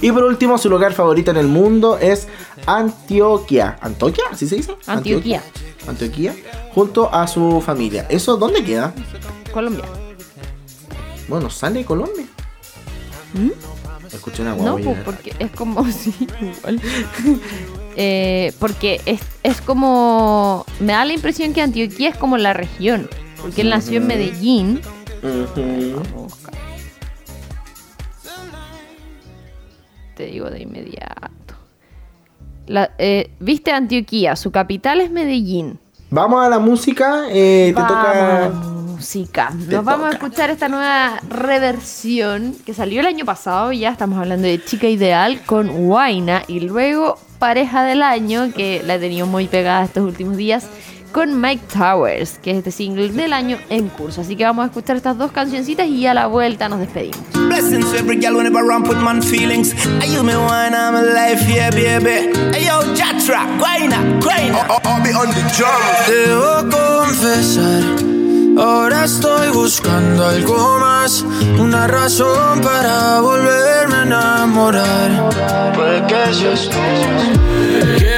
Y 0.00 0.12
por 0.12 0.22
último, 0.22 0.57
su 0.59 0.70
lugar 0.70 0.92
favorito 0.92 1.33
en 1.33 1.37
el 1.37 1.48
mundo 1.48 1.98
es 1.98 2.28
Antioquia. 2.66 3.76
¿Antioquia? 3.81 4.24
¿Así 4.31 4.46
se 4.46 4.57
dice? 4.57 4.72
Antioquia. 4.87 5.42
Antioquia. 5.88 6.35
Junto 6.74 7.12
a 7.12 7.26
su 7.26 7.61
familia. 7.61 8.07
¿Eso 8.09 8.37
dónde 8.37 8.62
queda? 8.64 8.94
Colombia. 9.52 9.85
Bueno, 11.28 11.50
sale 11.50 11.81
de 11.81 11.85
Colombia. 11.85 12.24
Escuché 14.12 14.42
una 14.42 14.54
¿Mm? 14.54 14.64
No, 14.64 14.76
pues 14.78 14.98
porque 15.04 15.35
es 15.38 15.50
como 15.50 15.85
sí, 15.92 16.14
igual. 16.40 16.81
Eh, 17.96 18.52
porque 18.59 19.00
es, 19.04 19.20
es 19.42 19.61
como. 19.61 20.64
Me 20.81 20.92
da 20.92 21.04
la 21.04 21.12
impresión 21.12 21.52
que 21.52 21.61
Antioquia 21.61 22.09
es 22.11 22.16
como 22.16 22.38
la 22.38 22.52
región. 22.54 23.09
Porque 23.42 23.61
él 23.62 23.70
nació 23.70 23.98
en 23.98 24.07
Medellín. 24.07 24.81
Te 30.16 30.26
digo 30.26 30.50
de 30.50 30.62
inmediato. 30.62 31.54
La- 32.66 32.92
eh, 32.98 33.31
Viste 33.40 33.70
Antioquia, 33.72 34.37
su 34.37 34.50
capital 34.50 35.00
es 35.00 35.11
Medellín. 35.11 35.78
Vamos 36.11 36.44
a 36.44 36.49
la 36.49 36.59
música. 36.59 37.25
eh, 37.31 37.73
te 37.75 37.81
Vamos 37.81 37.92
a 37.92 38.14
la 38.14 38.49
toca. 38.49 38.59
música. 38.59 39.51
Nos 39.68 39.85
vamos 39.85 40.09
a 40.09 40.12
escuchar 40.12 40.51
esta 40.51 40.68
nueva 40.68 41.21
reversión 41.29 42.55
que 42.64 42.73
salió 42.75 43.01
el 43.01 43.07
año 43.07 43.25
pasado. 43.25 43.73
Ya 43.73 43.90
estamos 43.90 44.18
hablando 44.18 44.49
de 44.49 44.62
Chica 44.64 44.88
Ideal 44.88 45.42
con 45.44 45.71
Huayna. 45.71 46.42
Y 46.49 46.61
luego 46.61 47.18
Pareja 47.38 47.85
del 47.85 48.03
Año, 48.03 48.53
que 48.55 48.83
la 48.85 48.94
he 48.94 48.99
tenido 48.99 49.27
muy 49.27 49.47
pegada 49.47 49.85
estos 49.85 50.03
últimos 50.05 50.37
días, 50.37 50.66
con 51.12 51.40
Mike 51.40 51.64
Towers, 51.73 52.38
que 52.38 52.53
es 52.53 52.59
este 52.59 52.71
single 52.71 53.09
del 53.11 53.33
año 53.33 53.59
en 53.71 53.88
curso. 53.88 54.21
Así 54.21 54.37
que 54.37 54.44
vamos 54.44 54.64
a 54.64 54.66
escuchar 54.66 54.97
estas 54.97 55.16
dos 55.18 55.33
cancioncitas 55.33 55.87
y 55.87 56.07
a 56.07 56.14
la 56.14 56.27
vuelta 56.27 56.68
nos 56.68 56.81
despedimos. 56.81 57.18
Blessings 57.35 57.90
to 57.90 57.97
every 57.99 58.16
gal 58.16 58.35
whenever 58.35 58.59
I 58.62 58.68
ramp 58.68 58.88
with 58.88 58.99
man 58.99 59.23
feelings. 59.23 59.75
Are 60.01 60.07
you 60.07 60.23
me 60.23 60.35
wine, 60.35 60.75
I'm 60.75 60.94
alive, 60.94 61.42
yeah, 61.49 61.71
baby. 61.71 62.31
Hey 62.53 62.66
yo, 62.66 62.83
Jatra, 62.94 63.47
Guayna, 63.59 64.21
Guayna. 64.21 64.66
I'll 64.85 65.03
be 65.03 65.12
on 65.12 65.29
the 65.31 65.42
drum. 65.57 65.83
Debo 66.07 66.68
confesar, 66.71 67.83
ahora 68.59 69.05
estoy 69.05 69.49
buscando 69.51 70.27
algo 70.27 70.79
más, 70.79 71.25
una 71.59 71.87
razón 71.87 72.61
para 72.61 73.21
volverme 73.21 73.97
a 73.97 74.03
enamorar. 74.03 75.31
Puede 75.75 76.07
que 76.07 76.35
seas 76.35 76.68
tú. 76.68 78.17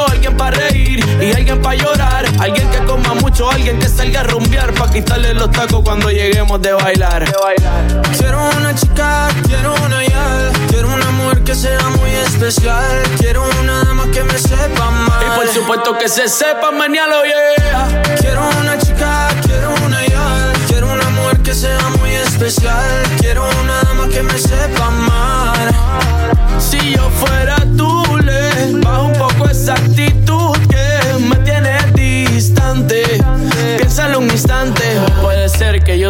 quitarle 4.91 5.33
los 5.33 5.49
tacos 5.51 5.81
cuando 5.83 6.09
lleguemos 6.09 6.61
de 6.61 6.73
bailar. 6.73 7.25
Quiero 8.17 8.39
una 8.57 8.75
chica, 8.75 9.27
quiero 9.47 9.73
una 9.85 10.03
ya, 10.05 10.51
quiero 10.69 10.89
una 10.93 11.11
mujer 11.11 11.43
que 11.43 11.55
sea 11.55 11.89
muy 11.97 12.09
especial, 12.11 13.01
quiero 13.17 13.43
una 13.61 13.83
dama 13.83 14.05
que 14.11 14.23
me 14.23 14.37
sepa 14.37 14.87
amar. 14.87 15.23
Y 15.23 15.39
por 15.39 15.47
supuesto 15.47 15.97
que 15.97 16.09
se 16.09 16.27
sepa 16.27 16.71
mañana, 16.71 17.15
yeah. 17.23 18.01
Quiero 18.19 18.41
una 18.59 18.77
chica, 18.77 19.29
quiero 19.45 19.73
una 19.85 20.05
ya, 20.05 20.53
quiero 20.67 20.91
una 20.91 21.09
mujer 21.09 21.41
que 21.41 21.53
sea 21.53 21.89
muy 21.99 22.11
especial, 22.15 23.03
quiero 23.19 23.47
una 23.63 23.81
dama 23.83 24.07
que 24.09 24.21
me 24.21 24.37
sepa 24.37 24.87
amar. 24.87 25.71
Si 26.59 26.95
yo 26.95 27.09
fuera 27.11 27.55
tú, 27.77 28.03
le 28.17 28.73
bajo 28.81 29.05
un 29.05 29.13
poco 29.13 29.49
esa 29.49 29.73
actitud 29.73 30.10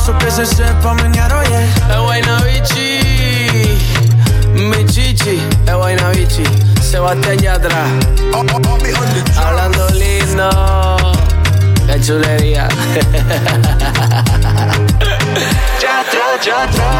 Supuesto 0.00 0.18
que 0.24 0.30
se 0.30 0.46
sepa 0.46 0.92
oye. 0.92 1.64
Es 1.90 1.98
buena 2.02 2.40
bichi, 2.42 3.78
mi 4.54 4.86
chichi, 4.86 5.42
es 5.66 5.74
buena 5.74 6.08
bichi, 6.10 6.42
Sebastián 6.80 7.38
Yatra. 7.38 7.84
Hablando 9.36 9.88
lindo, 9.90 10.96
qué 11.86 12.00
chulería. 12.00 12.68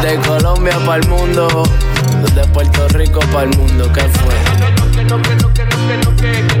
De 0.03 0.19
Colombia 0.27 0.77
para 0.85 1.01
el 1.01 1.07
mundo, 1.09 1.63
de 2.35 2.47
Puerto 2.49 2.87
Rico 2.89 3.19
para 3.31 3.43
el 3.43 3.57
mundo, 3.57 3.91
¿qué 3.93 4.01
fue? 4.01 4.35
¿Qué 5.55 6.60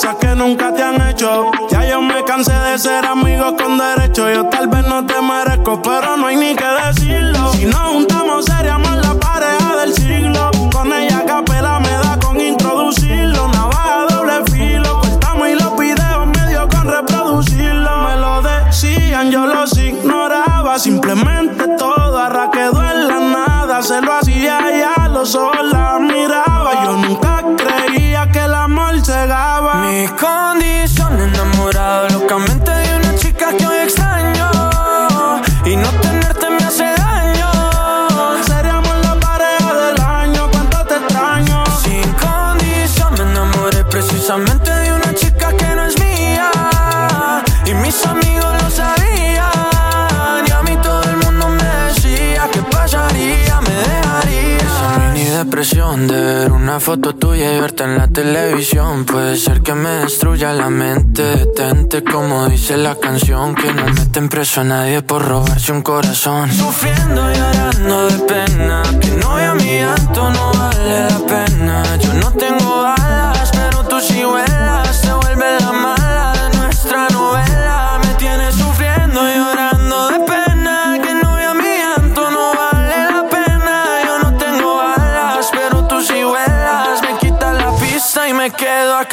cosas 0.00 0.16
que 0.16 0.34
nunca 0.34 0.72
te 0.72 0.82
han 0.82 1.08
hecho. 1.08 1.59
Ver 56.06 56.52
una 56.52 56.78
foto 56.78 57.14
tuya 57.14 57.56
y 57.56 57.60
verte 57.60 57.84
en 57.84 57.96
la 57.96 58.08
televisión 58.08 59.04
puede 59.04 59.36
ser 59.36 59.60
que 59.60 59.74
me 59.74 59.90
destruya 59.90 60.52
la 60.52 60.70
mente. 60.70 61.22
Detente 61.22 62.04
como 62.04 62.48
dice 62.48 62.76
la 62.76 62.94
canción 62.94 63.54
que 63.54 63.72
no 63.72 63.84
meten 63.86 64.28
preso 64.28 64.60
a 64.60 64.64
nadie 64.64 65.02
por 65.02 65.26
robarse 65.26 65.72
un 65.72 65.82
corazón. 65.82 66.50
Sufriendo 66.52 67.30
y 67.30 67.34
llorando 67.34 68.06
de 68.08 68.18
pena 68.20 68.82
que 69.00 69.10
no 69.12 69.34
vea 69.34 69.54
mi 69.54 69.78
llanto 69.78 70.30
no 70.30 70.52
vale 70.52 71.10
la 71.10 71.18
pena. 71.26 71.82
Yo 71.98 72.14
no 72.14 72.30
tengo 72.32 72.82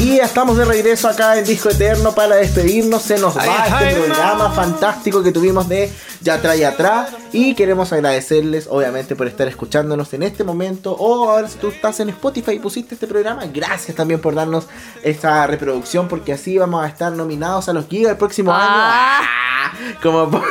Y 0.00 0.16
ya 0.16 0.24
estamos 0.24 0.56
de 0.56 0.64
regreso 0.64 1.08
acá 1.08 1.38
en 1.38 1.44
Disco 1.44 1.70
Eterno 1.70 2.12
para 2.12 2.36
despedirnos. 2.36 3.02
Se 3.02 3.18
nos 3.18 3.36
va 3.36 3.42
este 3.80 4.00
programa 4.00 4.50
fantástico 4.50 5.22
que 5.22 5.30
tuvimos 5.32 5.68
de 5.68 5.90
Yatra 6.20 6.56
y 6.56 6.64
Atrás. 6.64 7.10
Y 7.32 7.54
queremos 7.54 7.92
agradecerles, 7.92 8.66
obviamente, 8.68 9.14
por 9.14 9.26
estar 9.28 9.46
escuchándonos 9.46 10.12
en 10.14 10.24
este 10.24 10.42
momento. 10.44 10.92
O 10.98 11.30
ahora 11.30 11.48
si 11.48 11.58
tú 11.58 11.68
estás 11.68 12.00
en 12.00 12.08
Spotify 12.10 12.52
y 12.52 12.58
pusiste 12.58 12.94
este 12.94 13.06
programa, 13.06 13.44
gracias 13.46 13.96
también 13.96 14.20
por 14.20 14.34
darnos 14.34 14.66
esta 15.02 15.46
reproducción. 15.46 16.08
Porque 16.08 16.32
así 16.32 16.58
vamos 16.58 16.84
a 16.84 16.88
estar 16.88 17.12
nominados 17.12 17.68
a 17.68 17.72
los 17.72 17.86
Giga 17.86 18.10
el 18.10 18.16
próximo 18.16 18.50
Ah. 18.52 19.18
año. 19.20 19.28
¡Ah! 19.28 19.98
Como 20.02 20.42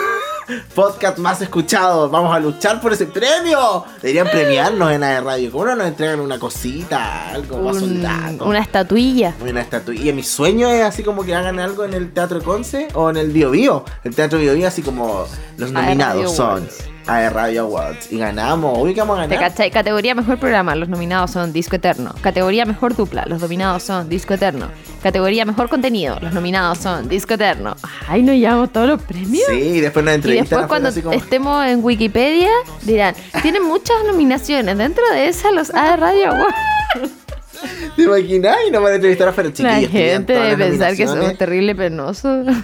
podcast 0.76 1.18
más 1.18 1.42
escuchado. 1.42 2.10
Vamos 2.10 2.36
a 2.36 2.40
luchar 2.40 2.82
por 2.82 2.94
ese 2.94 3.06
premio. 3.06 3.84
Deberían 4.02 4.28
premiarnos 4.30 4.92
en 4.92 5.02
la 5.02 5.22
radio. 5.22 5.52
¿Cómo 5.52 5.66
no 5.66 5.76
nos 5.76 5.88
entregan 5.88 6.20
una 6.20 6.40
cosita? 6.40 7.30
Algo 7.32 7.58
más 7.60 7.76
Un- 7.78 7.82
soldato? 7.82 8.46
una 8.46 8.60
estatuilla. 8.60 9.36
Una 9.42 9.62
estatuilla. 9.62 10.14
Mi 10.14 10.24
sueño 10.24 10.68
es 10.70 10.84
así 10.84 11.04
como 11.04 11.24
que 11.24 11.36
hagan 11.36 11.60
algo 11.60 11.84
en 11.86 11.94
el 11.94 12.12
Teatro 12.12 12.42
Conce 12.42 12.88
o 12.94 13.10
en 13.10 13.18
el 13.18 13.32
Bio 13.32 13.52
Bio. 13.52 13.86
El 14.04 14.16
Teatro 14.16 14.40
Bio 14.40 14.54
Bio, 14.54 14.68
así 14.68 14.82
como 14.82 15.26
los 15.58 15.72
nominados 15.72 16.36
son. 16.36 16.68
AE 17.08 17.32
Radio 17.32 17.64
Awards. 17.64 18.12
Y 18.12 18.20
ganamos. 18.20 18.78
Uy, 18.78 18.94
que 18.94 19.00
vamos 19.02 19.20
a 19.20 19.28
¿Te 19.28 19.36
ganar. 19.36 19.72
Categoría 19.72 20.14
Mejor 20.14 20.38
Programa, 20.38 20.76
los 20.76 20.88
nominados 20.88 21.32
son 21.32 21.52
Disco 21.52 21.76
Eterno. 21.76 22.14
Categoría 22.22 22.64
Mejor 22.66 22.96
Dupla, 22.96 23.26
los 23.26 23.42
nominados 23.42 23.82
son 23.82 24.08
Disco 24.08 24.36
Eterno. 24.36 24.68
Categoría 25.02 25.46
Mejor 25.46 25.68
Contenido, 25.70 26.18
los 26.22 26.34
nominados 26.34 26.78
son 26.78 27.08
Disco 27.10 27.34
Eterno. 27.34 27.76
Ay, 28.08 28.22
nos 28.24 28.36
llevamos 28.36 28.72
todos 28.72 28.88
los 28.88 29.02
premios. 29.02 29.46
Sí, 29.50 29.56
y 29.60 29.80
después 29.82 30.06
nos 30.06 30.14
Y 30.14 30.16
entrevistan 30.16 30.48
después 30.50 30.68
cuando 30.68 30.90
así 30.90 31.02
como... 31.02 31.16
estemos 31.16 31.66
en 31.66 31.84
Wikipedia 31.84 32.50
dirán, 32.84 33.16
tienen 33.42 33.64
muchas 33.64 33.98
nominaciones, 34.06 34.78
dentro 34.78 35.04
de 35.12 35.28
esas 35.28 35.54
los 35.54 35.74
A 35.74 35.96
Radio 35.96 36.30
Awards. 36.32 36.56
¿Te 37.96 38.04
imaginas? 38.04 38.58
Y 38.68 38.72
nos 38.72 38.82
van 38.82 38.94
a 38.94 38.96
entrevistar 38.96 39.28
afuera, 39.28 39.50
La 39.50 39.56
chiquillos. 39.56 39.92
tenían 39.92 40.12
gente 40.18 40.34
debe 40.34 40.66
pensar 40.70 40.96
que 40.96 41.08
somos 41.08 41.38
terrible 41.38 41.76
penosos. 41.76 42.48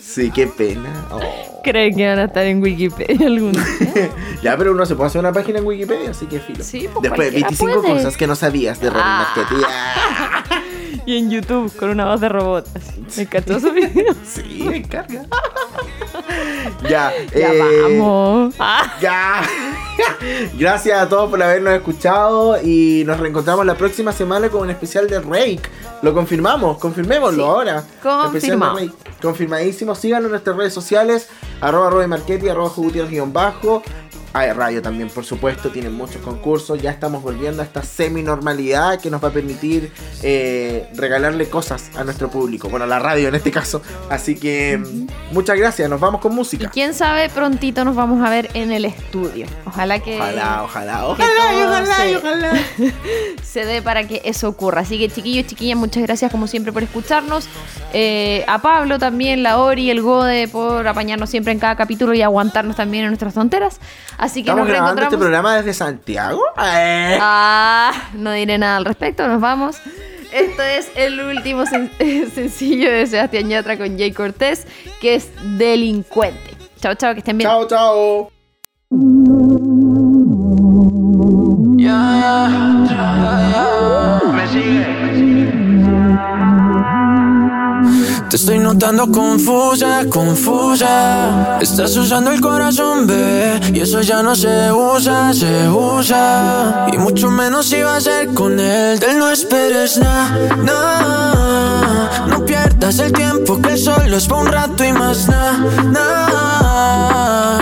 Sí, 0.00 0.30
qué 0.30 0.46
pena. 0.46 1.06
Oh. 1.10 1.53
Creen 1.64 1.96
que 1.96 2.06
van 2.06 2.18
a 2.18 2.24
estar 2.24 2.44
en 2.46 2.62
Wikipedia 2.62 3.26
algún 3.26 3.52
día. 3.52 4.10
Ya, 4.42 4.56
pero 4.58 4.72
uno 4.72 4.84
se 4.84 4.94
puede 4.94 5.06
hacer 5.08 5.20
una 5.20 5.32
página 5.32 5.58
en 5.60 5.64
Wikipedia, 5.66 6.10
así 6.10 6.26
que 6.26 6.38
filo. 6.38 6.62
Sí, 6.62 6.80
pues 6.92 7.02
Después, 7.02 7.30
cualquiera 7.30 7.48
25 7.48 7.80
puede. 7.82 7.94
cosas 7.96 8.16
que 8.18 8.26
no 8.26 8.36
sabías 8.36 8.78
de 8.80 8.90
Robin 8.90 9.02
Ah. 9.06 10.44
Y 11.06 11.18
en 11.18 11.30
YouTube 11.30 11.74
con 11.76 11.90
una 11.90 12.06
voz 12.06 12.20
de 12.20 12.28
robot. 12.28 12.66
así. 12.76 13.04
¿Me 13.20 13.26
cachó 13.26 13.58
su 13.60 13.72
video? 13.72 14.14
Sí, 14.24 14.64
me 14.66 14.76
encarga. 14.78 15.24
ya, 16.88 17.12
Ya 17.34 17.52
eh, 17.52 17.98
vamos. 17.98 18.54
Ya. 19.00 19.42
Gracias 20.58 20.98
a 21.00 21.08
todos 21.08 21.30
por 21.30 21.42
habernos 21.42 21.74
escuchado 21.74 22.60
y 22.62 23.04
nos 23.06 23.20
reencontramos 23.20 23.64
la 23.66 23.74
próxima 23.76 24.12
semana 24.12 24.48
con 24.48 24.62
un 24.62 24.70
especial 24.70 25.08
de 25.08 25.20
Rake. 25.20 25.62
Lo 26.02 26.12
confirmamos, 26.12 26.78
confirmémoslo 26.78 27.42
Sí, 27.44 27.48
ahora. 27.48 27.84
confirmado. 28.02 28.78
Confirmadísimo. 29.22 29.94
Síganos 29.94 30.26
en 30.26 30.30
nuestras 30.32 30.56
redes 30.56 30.74
sociales, 30.74 31.28
arroba 31.60 31.90
Robe 31.90 32.06
Marchetti, 32.06 32.48
arroba 32.48 32.72
bajo. 33.26 33.82
Hay 34.32 34.50
radio 34.52 34.82
también, 34.82 35.08
por 35.10 35.24
supuesto, 35.24 35.70
tienen 35.70 35.92
muchos 35.94 36.16
concursos. 36.22 36.82
Ya 36.82 36.90
estamos 36.90 37.22
volviendo 37.22 37.62
a 37.62 37.64
esta 37.64 37.82
semi-normalidad 37.84 39.00
que 39.00 39.08
nos 39.10 39.22
va 39.22 39.28
a 39.28 39.30
permitir 39.32 39.92
eh, 40.22 40.88
regalarle 40.94 41.48
cosas 41.48 41.90
a 41.96 42.02
nuestro 42.02 42.28
público. 42.30 42.68
Bueno, 42.68 42.84
a 42.84 42.88
la 42.88 42.98
radio 42.98 43.28
en 43.28 43.36
este 43.36 43.50
caso. 43.52 43.80
Así 44.10 44.34
que 44.34 44.82
muchas 45.30 45.56
gracias. 45.56 45.88
Nos 45.88 46.00
vamos 46.00 46.20
con 46.20 46.32
Y 46.32 46.34
música. 46.34 46.68
quién 46.70 46.94
sabe, 46.94 47.28
prontito 47.28 47.84
nos 47.84 47.94
vamos 47.94 48.26
a 48.26 48.30
ver 48.30 48.50
en 48.54 48.72
el 48.72 48.84
estudio. 48.86 49.46
Ojalá 49.66 50.00
que, 50.00 50.16
Ojalá, 50.20 50.62
ojalá, 50.64 51.06
ojalá, 51.06 51.30
ojalá, 51.66 51.96
se- 51.96 52.16
ojalá. 52.16 52.52
se 53.44 53.64
dé 53.64 53.82
para 53.82 54.06
que 54.08 54.20
eso 54.24 54.48
ocurra. 54.48 54.80
Así 54.80 54.98
que 54.98 55.08
chiquillos, 55.08 55.46
chiquillas, 55.46 55.78
muchas 55.78 56.02
gracias 56.02 56.30
como 56.32 56.46
siempre 56.48 56.72
por 56.72 56.82
escucharnos. 56.82 57.46
Eh, 57.92 58.44
a 58.48 58.60
Pablo 58.60 58.98
también, 58.98 59.42
la 59.44 59.58
Ori, 59.58 59.90
el 59.90 60.02
Gode 60.02 60.48
por 60.48 60.86
apañarnos 60.88 61.30
siempre 61.30 61.52
en 61.52 61.60
cada 61.60 61.76
capítulo 61.76 62.14
y 62.14 62.22
aguantarnos 62.22 62.74
también 62.76 63.04
en 63.04 63.10
nuestras 63.10 63.34
tonteras. 63.34 63.78
Así 64.18 64.42
que 64.42 64.50
Estamos 64.50 64.60
nos 64.60 64.68
grabando 64.68 65.00
reencontramos. 65.00 65.12
este 65.12 65.18
programa 65.18 65.56
desde 65.56 65.74
Santiago. 65.74 66.40
Eh. 66.62 67.18
Ah, 67.20 67.92
no 68.14 68.32
diré 68.32 68.58
nada 68.58 68.76
al 68.76 68.84
respecto, 68.84 69.26
nos 69.26 69.40
vamos. 69.40 69.76
Esto 70.32 70.62
es 70.62 70.90
el 70.96 71.20
último 71.20 71.62
sen- 71.64 71.90
sencillo 72.34 72.90
de 72.90 73.06
Sebastián 73.06 73.48
Yatra 73.48 73.76
con 73.76 73.96
Jay 73.98 74.12
Cortés, 74.12 74.66
que 75.00 75.14
es 75.16 75.28
Delincuente. 75.58 76.54
Chao, 76.80 76.94
chao, 76.96 77.12
que 77.14 77.20
estén 77.20 77.38
bien. 77.38 77.48
Chao, 77.50 77.66
chao. 77.68 78.30
Me 84.32 84.46
sigue. 84.48 84.93
Te 88.34 88.38
estoy 88.38 88.58
notando 88.58 89.12
confusa, 89.12 90.06
confusa. 90.10 91.56
Estás 91.60 91.96
usando 91.96 92.32
el 92.32 92.40
corazón, 92.40 93.06
bebé. 93.06 93.60
Y 93.72 93.78
eso 93.78 94.00
ya 94.00 94.24
no 94.24 94.34
se 94.34 94.72
usa, 94.72 95.32
se 95.32 95.68
usa. 95.68 96.88
Y 96.92 96.98
mucho 96.98 97.30
menos 97.30 97.72
iba 97.72 97.94
a 97.94 98.00
ser 98.00 98.34
con 98.34 98.58
él. 98.58 98.98
Del 98.98 99.20
no 99.20 99.30
esperes 99.30 99.98
nada, 99.98 100.56
nah. 100.64 102.26
No 102.26 102.44
pierdas 102.44 102.98
el 102.98 103.12
tiempo 103.12 103.62
que 103.62 103.76
solo 103.76 104.16
es 104.16 104.26
por 104.26 104.38
un 104.38 104.46
rato 104.48 104.84
y 104.84 104.92
más 104.92 105.28
nada, 105.28 105.56
nah. 105.92 107.58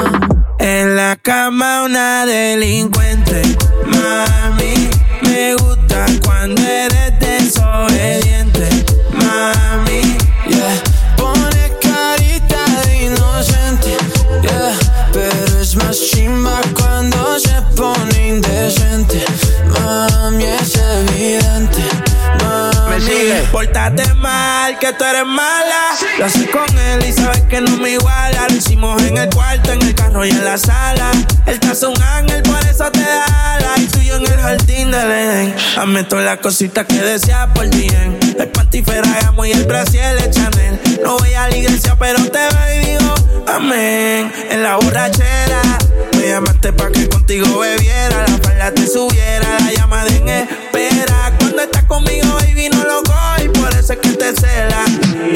En 0.59 0.97
la 0.97 1.17
cama 1.17 1.83
una 1.83 2.25
delincuente, 2.25 3.43
mami. 3.85 4.89
Me 5.21 5.55
gusta 5.55 6.07
cuando 6.25 6.63
eres 6.63 7.22
mal, 24.17 24.79
que 24.79 24.93
tú 24.93 25.05
eres 25.05 25.27
mala. 25.27 25.97
Lo 26.19 26.27
haces 26.27 26.49
con 26.51 26.79
él 26.79 27.05
y 27.09 27.13
sabes 27.13 27.43
que 27.43 27.61
no 27.61 27.77
me 27.79 27.91
iguala. 27.91 28.47
Lo 28.49 28.55
hicimos 28.55 29.03
en 29.03 29.17
el 29.17 29.29
cuarto, 29.31 29.73
en 29.73 29.83
el 29.83 29.95
carro 29.95 30.25
y 30.25 30.31
en 30.31 30.45
la 30.45 30.57
sala. 30.57 31.11
Él 31.47 31.59
te 31.59 31.69
hace 31.69 31.87
un 31.87 32.01
ángel, 32.01 32.43
por 32.43 32.61
eso 32.65 32.91
te 32.93 33.01
da 33.01 33.55
alas. 33.55 33.81
Y 34.01 34.11
en 34.11 34.23
el 34.23 34.41
jardín 34.41 34.91
del 34.91 35.11
Edén. 35.11 35.55
Hazme 35.77 36.05
todas 36.05 36.25
las 36.25 36.39
cositas 36.39 36.87
que 36.87 37.01
deseas 37.01 37.49
por 37.55 37.69
bien. 37.71 38.19
El 38.39 38.49
panty 38.49 38.83
Ferragamo 38.83 39.45
y 39.45 39.53
el 39.53 39.65
brasier 39.65 40.21
de 40.21 40.31
Chanel. 40.31 40.81
No 41.03 41.19
voy 41.19 41.35
a 41.35 41.49
la 41.49 41.57
iglesia, 41.57 41.97
pero 41.99 42.23
te 42.31 42.39
veo 42.39 42.75
y 42.77 42.87
digo 42.87 43.15
amén. 43.49 44.33
En 44.51 44.63
la 44.63 44.77
borrachera. 44.77 45.61
Me 46.19 46.29
llamaste 46.29 46.73
pa' 46.73 46.91
que 46.91 47.09
contigo 47.09 47.59
bebiera. 47.59 48.27
La 48.29 48.39
falda 48.39 48.73
te 48.73 48.87
subiera, 48.87 49.59
la 49.59 49.73
llamada 49.73 50.09
en 50.09 50.29
espera. 50.29 51.33
Cuando 51.39 51.63
estás 51.63 51.85
conmigo, 51.85 52.33
baby, 52.35 52.69
no 52.69 52.85
lo 52.85 53.03
es 53.93 53.99
que 53.99 54.11
te 54.11 54.35
cela. 54.35 54.85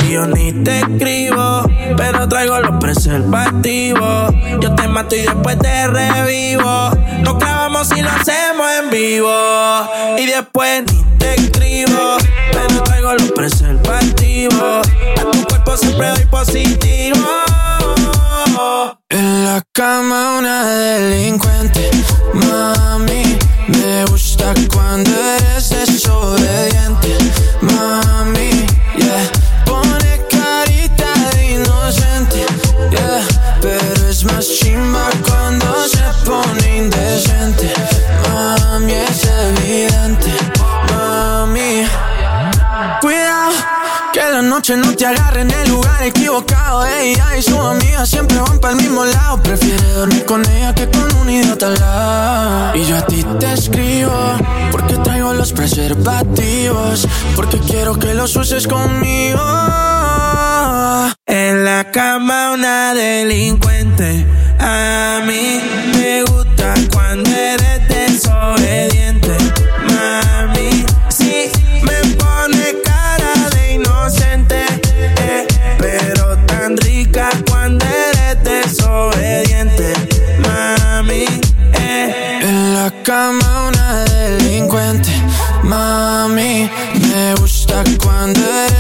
Y 0.05 0.13
yo 0.13 0.27
ni 0.27 0.53
te 0.65 0.81
escribo, 0.81 1.63
pero 1.97 2.29
traigo 2.29 2.59
los 2.61 2.77
preservativos. 2.79 4.35
Yo 4.61 4.75
te 4.75 4.89
mato 4.89 5.15
y 5.15 5.23
después 5.23 5.59
te 5.59 5.87
revivo. 5.87 6.91
Nos 7.23 7.35
clavamos 7.37 7.91
y 7.97 8.03
lo 8.03 8.11
hacemos 8.11 8.67
en 8.83 8.91
vivo. 8.91 9.33
Y 10.19 10.27
después 10.27 10.85
ni 10.93 11.05
te 11.19 11.35
escribo, 11.35 12.17
pero 12.53 12.83
traigo 12.83 13.13
los 13.15 13.33
preservativos. 13.33 14.87
A 15.19 15.31
tu 15.31 15.45
cuerpo 15.47 15.77
siempre 15.77 16.09
doy 16.09 16.25
positivo. 16.27 17.27
En 19.09 19.45
la 19.45 19.63
cama 19.73 20.39
una 20.39 20.67
delincuente, 20.67 21.91
mami. 22.35 23.39
Me 23.69 24.05
gusta 24.07 24.55
cuando 24.73 25.11
eres 25.11 25.71
desobediente, 25.71 27.17
mami. 27.61 28.16
Noche 44.67 44.77
no 44.77 44.97
te 44.97 45.07
agarre 45.07 45.43
en 45.43 45.51
el 45.51 45.69
lugar 45.69 46.03
equivocado. 46.03 46.85
Ella 46.87 47.37
y 47.37 47.43
su 47.43 47.61
amiga 47.61 48.05
siempre 48.05 48.39
van 48.39 48.59
para 48.59 48.75
el 48.75 48.83
mismo 48.83 49.05
lado. 49.05 49.41
Prefiere 49.43 49.93
dormir 49.93 50.25
con 50.25 50.45
ella 50.49 50.75
que 50.75 50.89
con 50.91 51.15
un 51.17 51.31
idiota 51.31 51.67
al 51.67 51.75
lado. 51.75 52.77
Y 52.77 52.85
yo 52.85 52.97
a 52.97 53.07
ti 53.07 53.25
te 53.39 53.53
escribo, 53.53 54.13
porque 54.73 54.97
traigo 54.97 55.33
los 55.35 55.53
preservativos. 55.53 57.07
Porque 57.37 57.59
quiero 57.61 57.97
que 57.99 58.15
los 58.15 58.35
uses 58.35 58.67
conmigo. 58.67 59.41
En 61.27 61.65
la 61.65 61.91
cama 61.93 62.53
una 62.53 62.95
delincuente. 62.95 64.27
A 64.59 65.21
mí 65.25 65.61
me 65.95 66.23
gusta 66.25 66.75
cuando 66.93 67.31
eres 67.31 67.89
desobediente. 67.89 68.96
cama 83.07 83.69
una 83.69 84.05
delincuente. 84.05 85.13
Mami, 85.63 86.69
me 87.09 87.35
gusta 87.37 87.85
cuando 88.03 88.41
eres 88.41 88.76